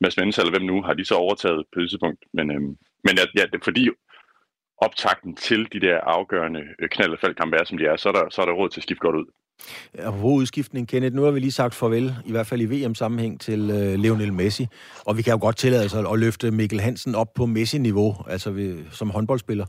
[0.00, 2.20] Mads Mendes, eller hvem nu, har de så overtaget på det tidspunkt.
[2.36, 3.88] Men, øhm, men ja, ja, det, fordi
[4.86, 8.12] optakten til de der afgørende øh, knald- og faldkampe er, som de er, så er,
[8.12, 9.26] der, så er der råd til at skifte godt ud.
[9.98, 13.70] Apropos udskiftning, Kenneth, nu har vi lige sagt farvel, i hvert fald i VM-sammenhæng, til
[13.70, 14.66] øh, Lionel Messi.
[15.06, 18.50] Og vi kan jo godt tillade os at løfte Mikkel Hansen op på Messi-niveau, altså
[18.50, 19.66] vi, som håndboldspiller.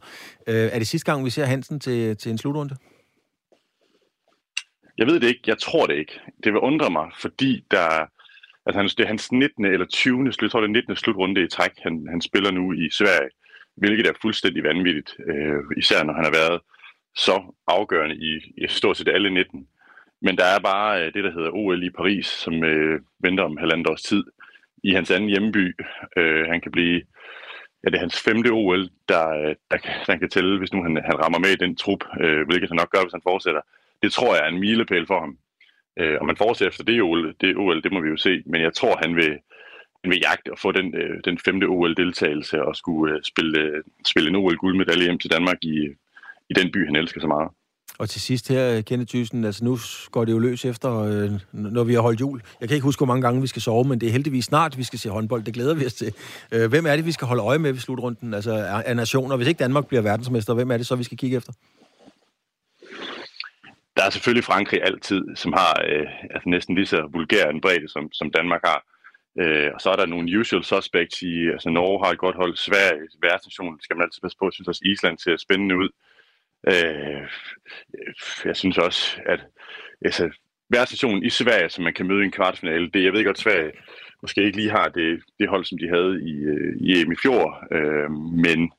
[0.48, 2.76] Øh, er det sidste gang, vi ser Hansen til, til en slutrunde?
[4.98, 5.42] Jeg ved det ikke.
[5.48, 6.20] Jeg tror det ikke.
[6.44, 7.88] Det vil undre mig, fordi der,
[8.66, 9.66] altså han, det er hans 19.
[9.66, 10.34] eller 20.
[10.34, 10.96] Slut, jeg tror, det er 19.
[10.96, 13.30] slutrunde i træk, han, han spiller nu i Sverige,
[13.76, 16.62] hvilket er fuldstændig vanvittigt, øh, især når han har været
[17.16, 19.68] så afgørende i, i stort set alle 19.
[20.22, 23.58] Men der er bare øh, det, der hedder OL i Paris, som øh, venter om
[23.58, 24.24] halvandet års tid
[24.84, 25.76] i hans anden hjemby.
[26.18, 27.02] Øh, han kan blive,
[27.84, 30.84] ja, det er hans femte OL, der, øh, der, der, der kan tælle, hvis nu
[30.84, 33.62] han, han rammer med i den trup, øh, hvilket han nok gør, hvis han fortsætter
[34.04, 35.38] det tror jeg er en milepæl for ham.
[36.00, 38.62] Øh, og man fortsætter efter det OL, det OL, det må vi jo se, men
[38.62, 39.32] jeg tror, han vil,
[40.04, 43.84] han vil jagte og få den, øh, den femte OL-deltagelse og skulle øh, spille, øh,
[44.06, 45.78] spille en OL-guldmedalje hjem til Danmark i,
[46.50, 47.50] i den by, han elsker så meget.
[47.98, 49.78] Og til sidst her, Kenneth Thyssen, altså nu
[50.12, 52.42] går det jo løs efter, øh, når vi har holdt jul.
[52.62, 54.78] Jeg kan ikke huske, hvor mange gange vi skal sove, men det er heldigvis snart,
[54.78, 55.44] vi skal se håndbold.
[55.44, 56.14] Det glæder vi os til.
[56.52, 58.34] Øh, hvem er det, vi skal holde øje med ved slutrunden?
[58.34, 58.54] Altså
[58.86, 59.36] af nationer.
[59.36, 61.54] Hvis ikke Danmark bliver verdensmester, hvem er det så, vi skal kigge efter?
[64.04, 67.90] Der er selvfølgelig Frankrig altid, som har øh, altså næsten lige så vulgær en bredde,
[67.90, 68.80] som, som Danmark har.
[69.42, 72.56] Øh, og så er der nogle usual suspects i, altså Norge har et godt hold,
[72.56, 74.46] Sverige, værtsnationen skal man altid passe på.
[74.46, 75.90] Jeg synes også, Island ser spændende ud.
[76.72, 77.24] Øh,
[78.46, 79.40] jeg synes også, at
[80.06, 80.30] altså,
[80.70, 83.72] verdensnationen i Sverige, som man kan møde i en kvartfinale, det, jeg ved godt, Sverige
[84.22, 87.22] måske ikke lige har det, det hold, som de havde i, øh, i EM i
[87.24, 88.12] fjor, øh,
[88.46, 88.72] men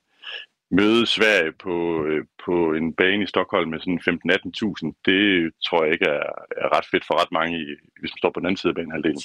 [0.79, 1.75] møde Sverige på,
[2.09, 5.23] øh, på en bane i Stockholm med sådan 15-18.000, det
[5.67, 6.27] tror jeg ikke er,
[6.63, 7.57] er ret fedt for ret mange,
[8.01, 9.23] hvis man står på den anden side af banehalvdelen.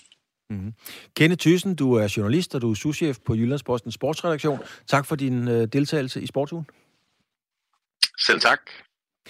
[0.50, 0.74] Mm-hmm.
[1.16, 4.60] Kenneth Thyssen, du er journalist, og du er souschef på Jyllandspostens sportsredaktion.
[4.88, 6.66] Tak for din øh, deltagelse i Sportsugen.
[8.26, 8.60] Selv tak.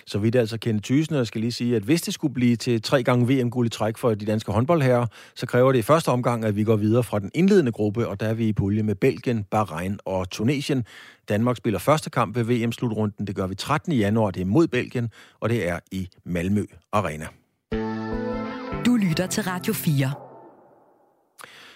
[0.06, 2.56] Så vidt altså Kenneth Thyssen, og jeg skal lige sige, at hvis det skulle blive
[2.56, 6.10] til tre gange VM-guld i træk for de danske håndboldherrer, så kræver det i første
[6.10, 8.84] omgang, at vi går videre fra den indledende gruppe, og der er vi i pulje
[8.84, 10.86] med Belgien, Bahrain og Tunesien.
[11.30, 13.28] Danmark spiller første kamp ved VM-slutrunden.
[13.28, 13.94] Det gør vi 13.
[13.94, 14.32] januar.
[14.32, 17.28] Det er mod Belgien, og det er i Malmø Arena.
[18.86, 20.12] Du lytter til Radio 4.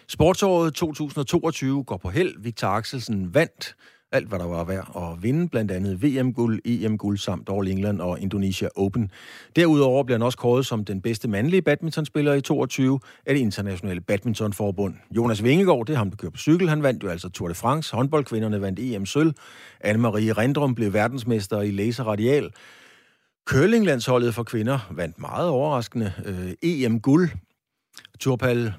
[0.07, 2.35] Sportsåret 2022 går på held.
[2.39, 3.75] Victor Axelsen vandt
[4.13, 8.19] alt, hvad der var værd at vinde, blandt andet VM-guld, EM-guld samt All England og
[8.19, 9.11] Indonesia Open.
[9.55, 14.01] Derudover bliver han også kåret som den bedste mandlige badmintonspiller i 22 af det internationale
[14.01, 14.95] badmintonforbund.
[15.11, 17.55] Jonas Vingegaard, det er ham, der kører på cykel, han vandt jo altså Tour de
[17.55, 17.95] France.
[17.95, 19.33] Håndboldkvinderne vandt EM-sølv.
[19.85, 22.49] Anne-Marie Rendrum blev verdensmester i laser radial.
[23.45, 27.29] Curlinglandsholdet for kvinder vandt meget overraskende øh, EM-guld.
[28.19, 28.73] Turpal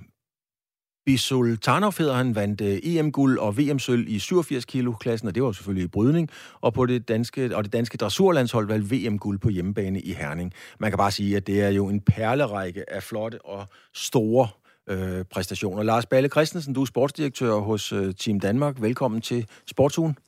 [1.06, 5.84] Bisultanov hedder han, vandt øh, EM-guld og VM-sølv i 87 kilo-klassen, og det var selvfølgelig
[5.84, 6.30] i brydning.
[6.60, 10.52] Og, på det danske, og det danske dressurlandshold valgte VM-guld på hjemmebane i Herning.
[10.78, 14.48] Man kan bare sige, at det er jo en perlerække af flotte og store
[14.88, 15.82] øh, præstationer.
[15.82, 18.82] Lars Balle Christensen, du er sportsdirektør hos øh, Team Danmark.
[18.82, 20.18] Velkommen til Sportsugen.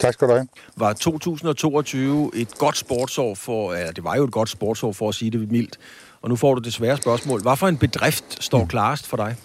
[0.00, 0.48] Tak skal du have.
[0.76, 5.14] Var 2022 et godt sportsår for, ja, det var jo et godt sportsår for at
[5.14, 5.78] sige det mildt,
[6.22, 7.42] og nu får du det svære spørgsmål.
[7.42, 9.36] Hvad for en bedrift står klarest for dig?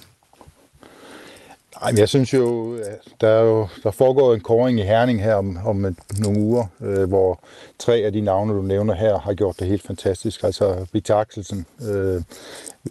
[1.82, 2.78] Ej, jeg synes jo,
[3.21, 6.65] der, er jo, der foregår en koring i Herning her om, om et, nogle uger,
[6.82, 7.39] øh, hvor
[7.80, 10.43] tre af de navne, du nævner her, har gjort det helt fantastisk.
[10.43, 12.21] Altså Victor Axelsen, øh,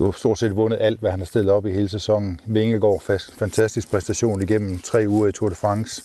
[0.00, 2.40] jo stort set vundet alt, hvad han har stillet op i hele sæsonen.
[2.46, 6.02] Vingegaard, fast, fantastisk præstation igennem tre uger i Tour de France.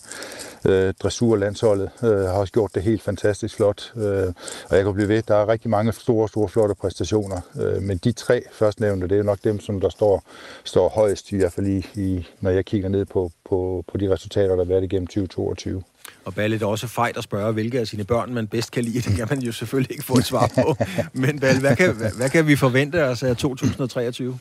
[0.66, 3.94] Øh, dressurlandsholdet øh, har også gjort det helt fantastisk flot.
[3.96, 4.34] Øh,
[4.70, 7.42] og jeg kan blive ved, der er rigtig mange store, store, flotte præstationer.
[7.60, 10.24] Øh, men de tre førstnævnte, det er nok dem, som der står,
[10.64, 14.14] står højst, i hvert fald i, i, når jeg kigger ned på, på, på de
[14.14, 15.84] resultater, der har været igennem 2022.
[16.26, 18.84] Og Balle, det er også fejt at spørge, hvilke af sine børn man bedst kan
[18.84, 19.02] lide.
[19.02, 20.76] Det kan man jo selvfølgelig ikke få et svar på.
[21.22, 24.40] Men Balle, hvad kan, hvad, hvad kan vi forvente os af 2023?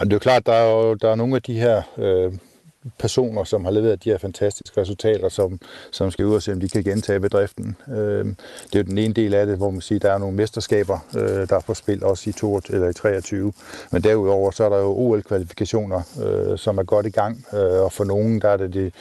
[0.00, 2.32] Og det er jo klart, der er jo der er nogle af de her øh,
[2.98, 5.60] personer, som har leveret de her fantastiske resultater, som,
[5.90, 7.76] som skal ud og se, om de kan gentage bedriften.
[7.88, 8.24] Øh,
[8.64, 10.98] det er jo den ene del af det, hvor man siger, der er nogle mesterskaber,
[11.16, 13.52] øh, der er på spil også i, 22, eller i 23.
[13.90, 17.92] Men derudover så er der jo OL-kvalifikationer, øh, som er godt i gang, øh, og
[17.92, 18.92] for nogen der er det, det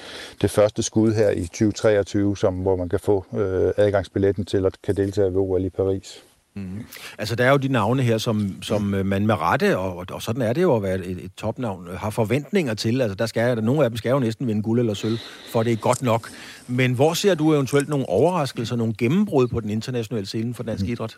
[0.41, 4.82] det første skud her i 2023, som, hvor man kan få øh, adgangsbilletten til at
[4.84, 6.23] kan deltage ved OL i Paris.
[6.55, 6.85] Mm.
[7.17, 10.21] Altså, der er jo de navne her, som, som øh, man med rette, og, og
[10.21, 13.01] sådan er det jo at være et, et topnavn, har forventninger til.
[13.01, 15.17] Altså, der skal, der, nogle af dem skal jo næsten vinde guld eller sølv,
[15.51, 16.29] for det er godt nok.
[16.67, 20.85] Men hvor ser du eventuelt nogle overraskelser, nogle gennembrud på den internationale scene for dansk
[20.85, 20.91] mm.
[20.91, 21.17] idræt?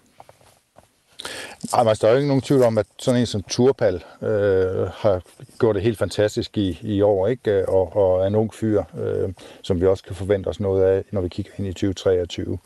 [1.73, 4.87] Ej, altså, der er jo ikke nogen tvivl om, at sådan en som Turpal øh,
[4.93, 5.21] har
[5.59, 7.69] gjort det helt fantastisk i, i år, ikke?
[7.69, 9.29] Og, og er en ung fyr, øh,
[9.61, 12.57] som vi også kan forvente os noget af, når vi kigger ind i 2023.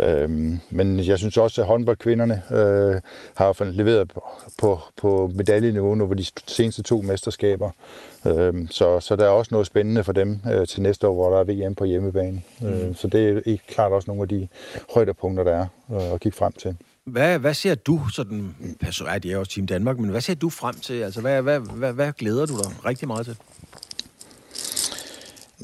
[0.00, 0.30] Øh,
[0.70, 3.00] men jeg synes også, at håndboldkvinderne øh,
[3.34, 4.22] har leveret på,
[4.58, 7.70] på, på medaljeniveau nu på de seneste to mesterskaber.
[8.26, 11.30] Øh, så, så der er også noget spændende for dem øh, til næste år, hvor
[11.30, 12.42] der er VM på hjemmebane.
[12.60, 12.66] Mm.
[12.66, 14.48] Øh, så det er klart også nogle af de
[14.94, 16.76] højdepunkter, der er øh, at kigge frem til.
[17.06, 20.34] Hvad, hvad ser du sådan, altså, ja, det er jo Team Danmark, men hvad ser
[20.34, 20.94] du frem til?
[20.94, 23.36] Altså, hvad, hvad, hvad, hvad glæder du dig rigtig meget til?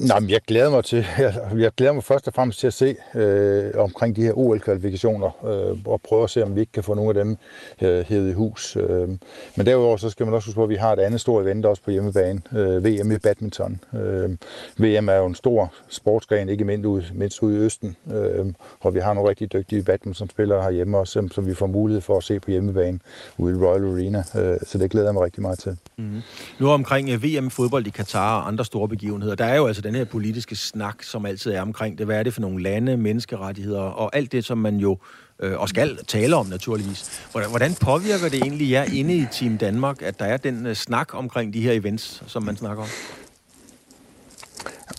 [0.07, 2.73] Nej, men jeg glæder mig til, jeg, jeg glæder mig først og fremmest til at
[2.73, 6.83] se øh, omkring de her OL-kvalifikationer, øh, og prøve at se, om vi ikke kan
[6.83, 7.37] få nogle af dem
[7.81, 8.75] øh, hævet i hus.
[8.75, 9.09] Øh,
[9.55, 11.65] men derudover så skal man også huske på, at vi har et andet stort event
[11.65, 13.79] også på hjemmebane, øh, VM i badminton.
[13.93, 14.29] Øh,
[14.77, 18.45] VM er jo en stor sportsgren, ikke mindst ude, mindst ude i Østen, øh,
[18.79, 22.17] og vi har nogle rigtig dygtige badmintonspillere herhjemme også, som, som vi får mulighed for
[22.17, 22.99] at se på hjemmebane
[23.37, 25.77] ude i Royal Arena, øh, så det glæder jeg mig rigtig meget til.
[25.97, 26.21] Mm-hmm.
[26.59, 29.90] Nu omkring øh, VM-fodbold i Katar og andre store begivenheder, der er jo altså den
[29.95, 32.05] her politiske snak, som altid er omkring det.
[32.05, 34.97] Hvad er det for nogle lande, menneskerettigheder og alt det, som man jo
[35.39, 37.21] øh, og skal tale om naturligvis.
[37.31, 40.75] Hvordan, hvordan påvirker det egentlig jer inde i Team Danmark, at der er den øh,
[40.75, 42.89] snak omkring de her events, som man snakker om?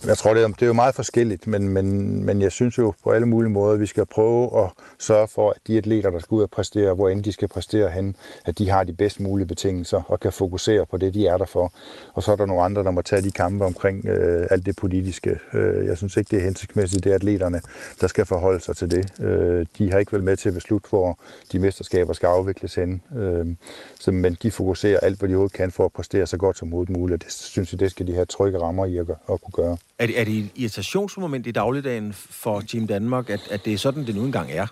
[0.07, 2.93] Jeg tror, det er, det er jo meget forskelligt, men, men, men jeg synes jo
[3.03, 6.19] på alle mulige måder, at vi skal prøve at sørge for, at de atleter, der
[6.19, 9.19] skal ud og præstere, hvor end de skal præstere hen, at de har de bedst
[9.19, 11.73] mulige betingelser og kan fokusere på det, de er der for.
[12.13, 14.75] Og så er der nogle andre, der må tage de kampe omkring øh, alt det
[14.75, 15.39] politiske.
[15.53, 17.61] Øh, jeg synes ikke, det er hensigtsmæssigt, det er atleterne,
[18.01, 19.21] der skal forholde sig til det.
[19.21, 21.19] Øh, de har ikke vel med til at beslutte, hvor
[21.51, 23.01] de mesterskaber skal afvikles hen.
[23.17, 23.45] Øh,
[23.99, 26.73] så, men de fokuserer alt, hvad de overhovedet kan for at præstere så godt som
[26.89, 27.23] muligt.
[27.23, 29.77] Det synes jeg, det skal de have trygge rammer i at, at kunne gøre.
[29.99, 33.77] Er det, er det et irritationsmoment i dagligdagen for Team Danmark, at, at det er
[33.77, 34.67] sådan, det nu engang er?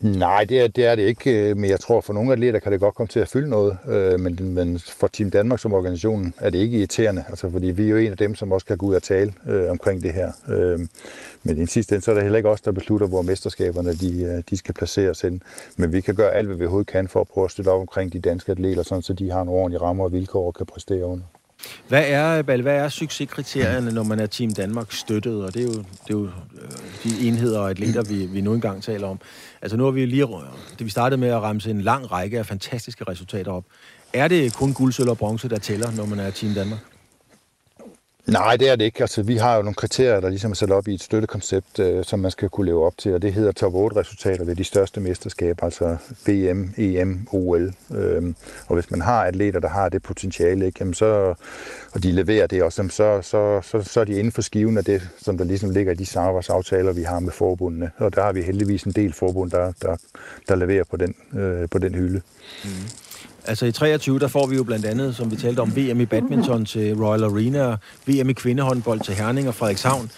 [0.00, 2.72] Nej, det er, det er det ikke, øh, men jeg tror, for nogle atleter kan
[2.72, 6.34] det godt komme til at fylde noget, øh, men, men for Team Danmark som organisation
[6.38, 8.78] er det ikke irriterende, altså, fordi vi er jo en af dem, som også kan
[8.78, 10.32] gå ud og tale øh, omkring det her.
[10.48, 10.78] Øh,
[11.42, 13.92] men i den sidste ende, så er det heller ikke os, der beslutter, hvor mesterskaberne
[13.92, 15.42] de, øh, de skal placeres hen.
[15.76, 17.80] Men vi kan gøre alt, hvad vi overhovedet kan for at prøve at støtte op
[17.80, 20.66] omkring de danske atleter, sådan, så de har en ordentlig rammer og vilkår og kan
[20.66, 21.24] præstere under.
[21.88, 25.44] Hvad er, hvad er succeskriterierne, når man er Team Danmark støttet?
[25.44, 26.30] Og det er jo, det er jo øh,
[27.04, 29.20] de enheder og atleter, vi, vi nu engang taler om.
[29.62, 30.26] Altså nu har vi lige,
[30.78, 33.64] det vi startede med at ramse en lang række af fantastiske resultater op.
[34.12, 36.93] Er det kun guld, sølv og bronze, der tæller, når man er Team Danmark?
[38.26, 39.00] Nej, det er det ikke.
[39.00, 42.04] Altså, vi har jo nogle kriterier, der ligesom er sat op i et støttekoncept, øh,
[42.04, 45.00] som man skal kunne leve op til, og det hedder top 8-resultater ved de største
[45.00, 45.96] mesterskaber, altså
[46.26, 47.74] VM, EM, OL.
[47.94, 51.34] Øhm, og hvis man har atleter, der har det potentiale, ikke, jamen så,
[51.92, 54.84] og de leverer det også, så, så, så, så er de inden for skiven af
[54.84, 57.90] det, som der ligesom ligger i de samarbejdsaftaler, vi har med forbundene.
[57.98, 59.96] Og der har vi heldigvis en del forbund, der, der,
[60.48, 62.20] der leverer på den, øh, på den hylde.
[62.64, 62.70] Mm.
[63.46, 66.06] Altså i 23, der får vi jo blandt andet, som vi talte om, VM i
[66.06, 67.76] badminton til Royal Arena,
[68.06, 70.10] VM i kvindehåndbold til Herning og Frederikshavn.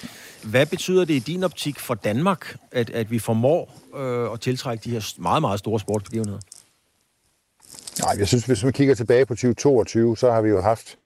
[0.43, 4.85] Hvad betyder det i din optik for Danmark, at, at vi formår øh, at tiltrække
[4.85, 6.39] de her meget, meget store sportsbegivenheder?
[8.03, 10.97] Nej, jeg synes, hvis man kigger tilbage på 2022, så har vi jo haft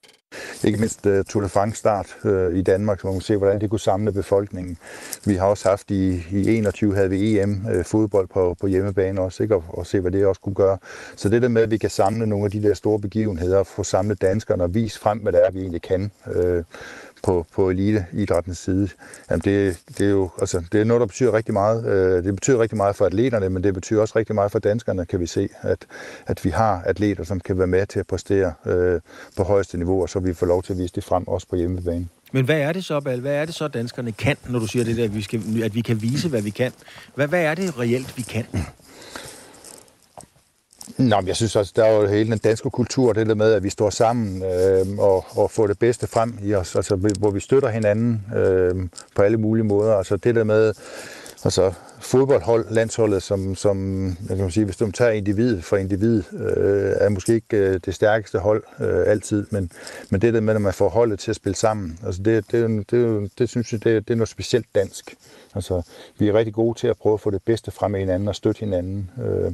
[0.65, 3.61] ikke mindst uh, Tour de France start uh, i Danmark, så man kunne se, hvordan
[3.61, 4.77] det kunne samle befolkningen.
[5.25, 8.67] Vi har også haft i, i 21 havde vi EM uh, øh, fodbold på, på
[8.67, 9.55] hjemmebane også, ikke?
[9.55, 10.79] Og, og se, hvad det også kunne gøre.
[11.17, 13.67] Så det der med, at vi kan samle nogle af de der store begivenheder, og
[13.67, 16.11] få samlet danskerne og vise frem, hvad det er, vi egentlig kan.
[16.27, 16.63] Uh,
[17.23, 18.89] på, på eliteidrættens side.
[19.31, 21.87] Jamen det, det, er jo altså, det er noget, der betyder rigtig meget.
[21.87, 25.07] Øh, det betyder rigtig meget for atleterne, men det betyder også rigtig meget for danskerne,
[25.07, 25.87] kan vi se, at,
[26.27, 29.01] at vi har atleter, som kan være med til at præstere øh,
[29.37, 31.57] på højeste niveau, og så vi får lov til at vise det frem også på
[31.57, 32.09] hjemmebane.
[32.33, 33.21] Men hvad er det så, Bal?
[33.21, 35.75] Hvad er det så, danskerne kan, når du siger det der, at vi, skal, at
[35.75, 36.73] vi kan vise, hvad vi kan?
[37.15, 38.47] Hvad, hvad er det reelt, vi kan?
[40.99, 43.63] Nå, jeg synes også, der er jo hele den danske kultur, det der med, at
[43.63, 47.41] vi står sammen øh, og, og får det bedste frem i os, altså, hvor vi
[47.41, 49.95] støtter hinanden øh, på alle mulige måder.
[49.95, 50.75] Altså det der med,
[51.45, 56.93] altså fodboldhold, landsholdet, som, som jeg kan sige, hvis du tager individ for individ, øh,
[56.97, 59.71] er måske ikke øh, det stærkeste hold øh, altid, men,
[60.11, 62.91] men det der med, at man får holdet til at spille sammen, altså det, det,
[62.91, 65.15] det, det synes jeg, det, det er noget specielt dansk.
[65.55, 65.83] Altså,
[66.19, 68.35] vi er rigtig gode til at prøve at få det bedste frem i hinanden og
[68.35, 69.11] støtte hinanden.
[69.25, 69.53] Øh,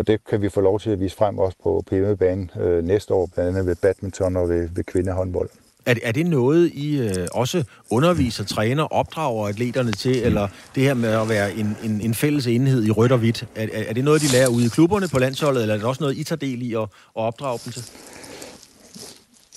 [0.00, 3.14] og det kan vi få lov til at vise frem også på PM-banen øh, næste
[3.14, 5.48] år, blandt andet ved badminton og ved, ved kvindehåndbold.
[5.86, 10.94] Er er det noget, I øh, også underviser, træner, opdrager atleterne til, eller det her
[10.94, 13.46] med at være en, en, en fælles enhed i rødt og hvidt?
[13.54, 16.02] Er, er det noget, de lærer ude i klubberne på landsholdet, eller er det også
[16.02, 17.84] noget, I tager del i at, at opdrage dem til?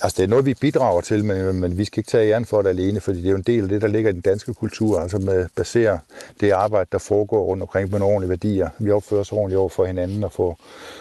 [0.04, 2.62] Altså, det er noget, vi bidrager til, men, men vi skal ikke tage æren for
[2.62, 4.54] det alene, fordi det er jo en del af det, der ligger i den danske
[4.54, 5.98] kultur, altså med basere
[6.40, 8.68] det arbejde, der foregår rundt omkring på nogle ordentlige værdier.
[8.78, 10.58] Vi opfører os ordentligt over for hinanden og får,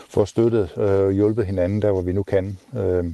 [0.10, 2.58] får støttet øh, og øh, hjulpet hinanden der, hvor vi nu kan.
[2.78, 3.06] Øh,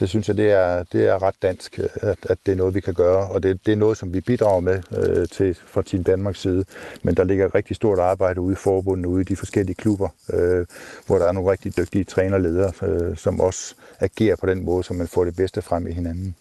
[0.00, 2.80] det synes jeg, det er, det er ret dansk, at, at det er noget, vi
[2.80, 6.04] kan gøre, og det, det er noget, som vi bidrager med øh, til fra Team
[6.04, 6.64] Danmarks side.
[7.02, 10.66] Men der ligger rigtig stort arbejde ude i forbundet, ude i de forskellige klubber, øh,
[11.06, 14.96] hvor der er nogle rigtig dygtige trænerledere, øh, som også agerer på den måde, som
[14.96, 16.34] man får det bedste frem i hinanden.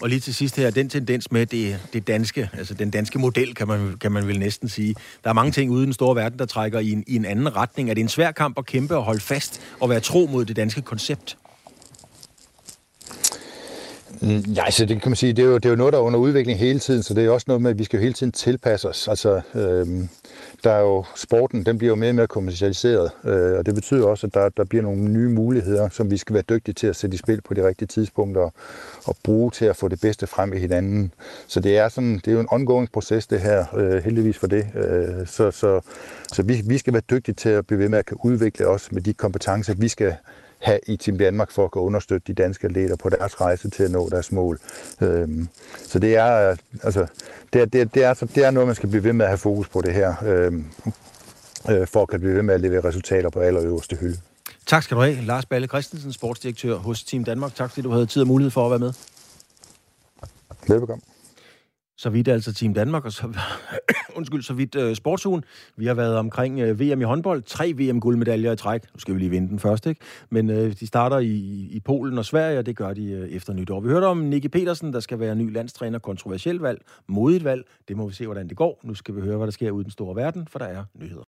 [0.00, 3.54] Og lige til sidst her, den tendens med det, det danske, altså den danske model,
[3.54, 4.94] kan man, kan man vel næsten sige.
[5.24, 7.24] Der er mange ting ude i den store verden, der trækker i en, i en
[7.24, 7.90] anden retning.
[7.90, 10.56] Er det en svær kamp at kæmpe og holde fast og være tro mod det
[10.56, 11.36] danske koncept?
[14.20, 15.98] Mm, ja, altså det kan man sige, det er, jo, det er jo noget, der
[15.98, 18.02] er under udvikling hele tiden, så det er også noget med, at vi skal jo
[18.02, 19.08] hele tiden tilpasse os.
[19.08, 20.08] Altså, øhm,
[20.64, 24.06] der er jo, sporten, den bliver jo mere og mere kommersialiseret, øh, og det betyder
[24.06, 26.96] også, at der, der bliver nogle nye muligheder, som vi skal være dygtige til at
[26.96, 28.52] sætte i spil på de rigtige tidspunkter, og,
[29.04, 31.12] og bruge til at få det bedste frem i hinanden.
[31.46, 34.46] Så det er, sådan, det er jo en ongoing proces, det her, øh, heldigvis for
[34.46, 34.66] det.
[34.74, 35.80] Øh, så så,
[36.32, 38.92] så vi, vi skal være dygtige til at blive ved med at kan udvikle os
[38.92, 40.14] med de kompetencer, vi skal
[40.58, 43.82] have i Team Danmark for at kunne understøtte de danske atleter på deres rejse til
[43.82, 44.58] at nå deres mål.
[45.00, 47.06] Øhm, så det er, altså,
[47.52, 49.30] det, er, det, er, det, er, det er noget, man skal blive ved med at
[49.30, 50.64] have fokus på det her, øhm,
[51.70, 54.18] øh, for at kan blive ved med at levere resultater på allerøverste hylde.
[54.66, 57.54] Tak skal du have, Lars Balle Christensen, sportsdirektør hos Team Danmark.
[57.54, 58.92] Tak fordi du havde tid og mulighed for at være med.
[60.68, 61.02] Velbekomme.
[61.98, 63.38] Så vidt altså Team Danmark, og så,
[64.16, 65.44] undskyld, så vidt uh, sportsugen.
[65.76, 67.42] Vi har været omkring øh, uh, VM i håndbold.
[67.42, 68.82] Tre VM-guldmedaljer i træk.
[68.94, 70.00] Nu skal vi lige vinde den første, ikke?
[70.30, 71.34] Men uh, de starter i,
[71.70, 73.80] i Polen og Sverige, og det gør de uh, efter nytår.
[73.80, 75.98] Vi hørte om Nicky Petersen, der skal være ny landstræner.
[75.98, 77.64] Kontroversielt valg, modigt valg.
[77.88, 78.80] Det må vi se, hvordan det går.
[78.82, 80.84] Nu skal vi høre, hvad der sker ude i den store verden, for der er
[80.94, 81.24] nyheder.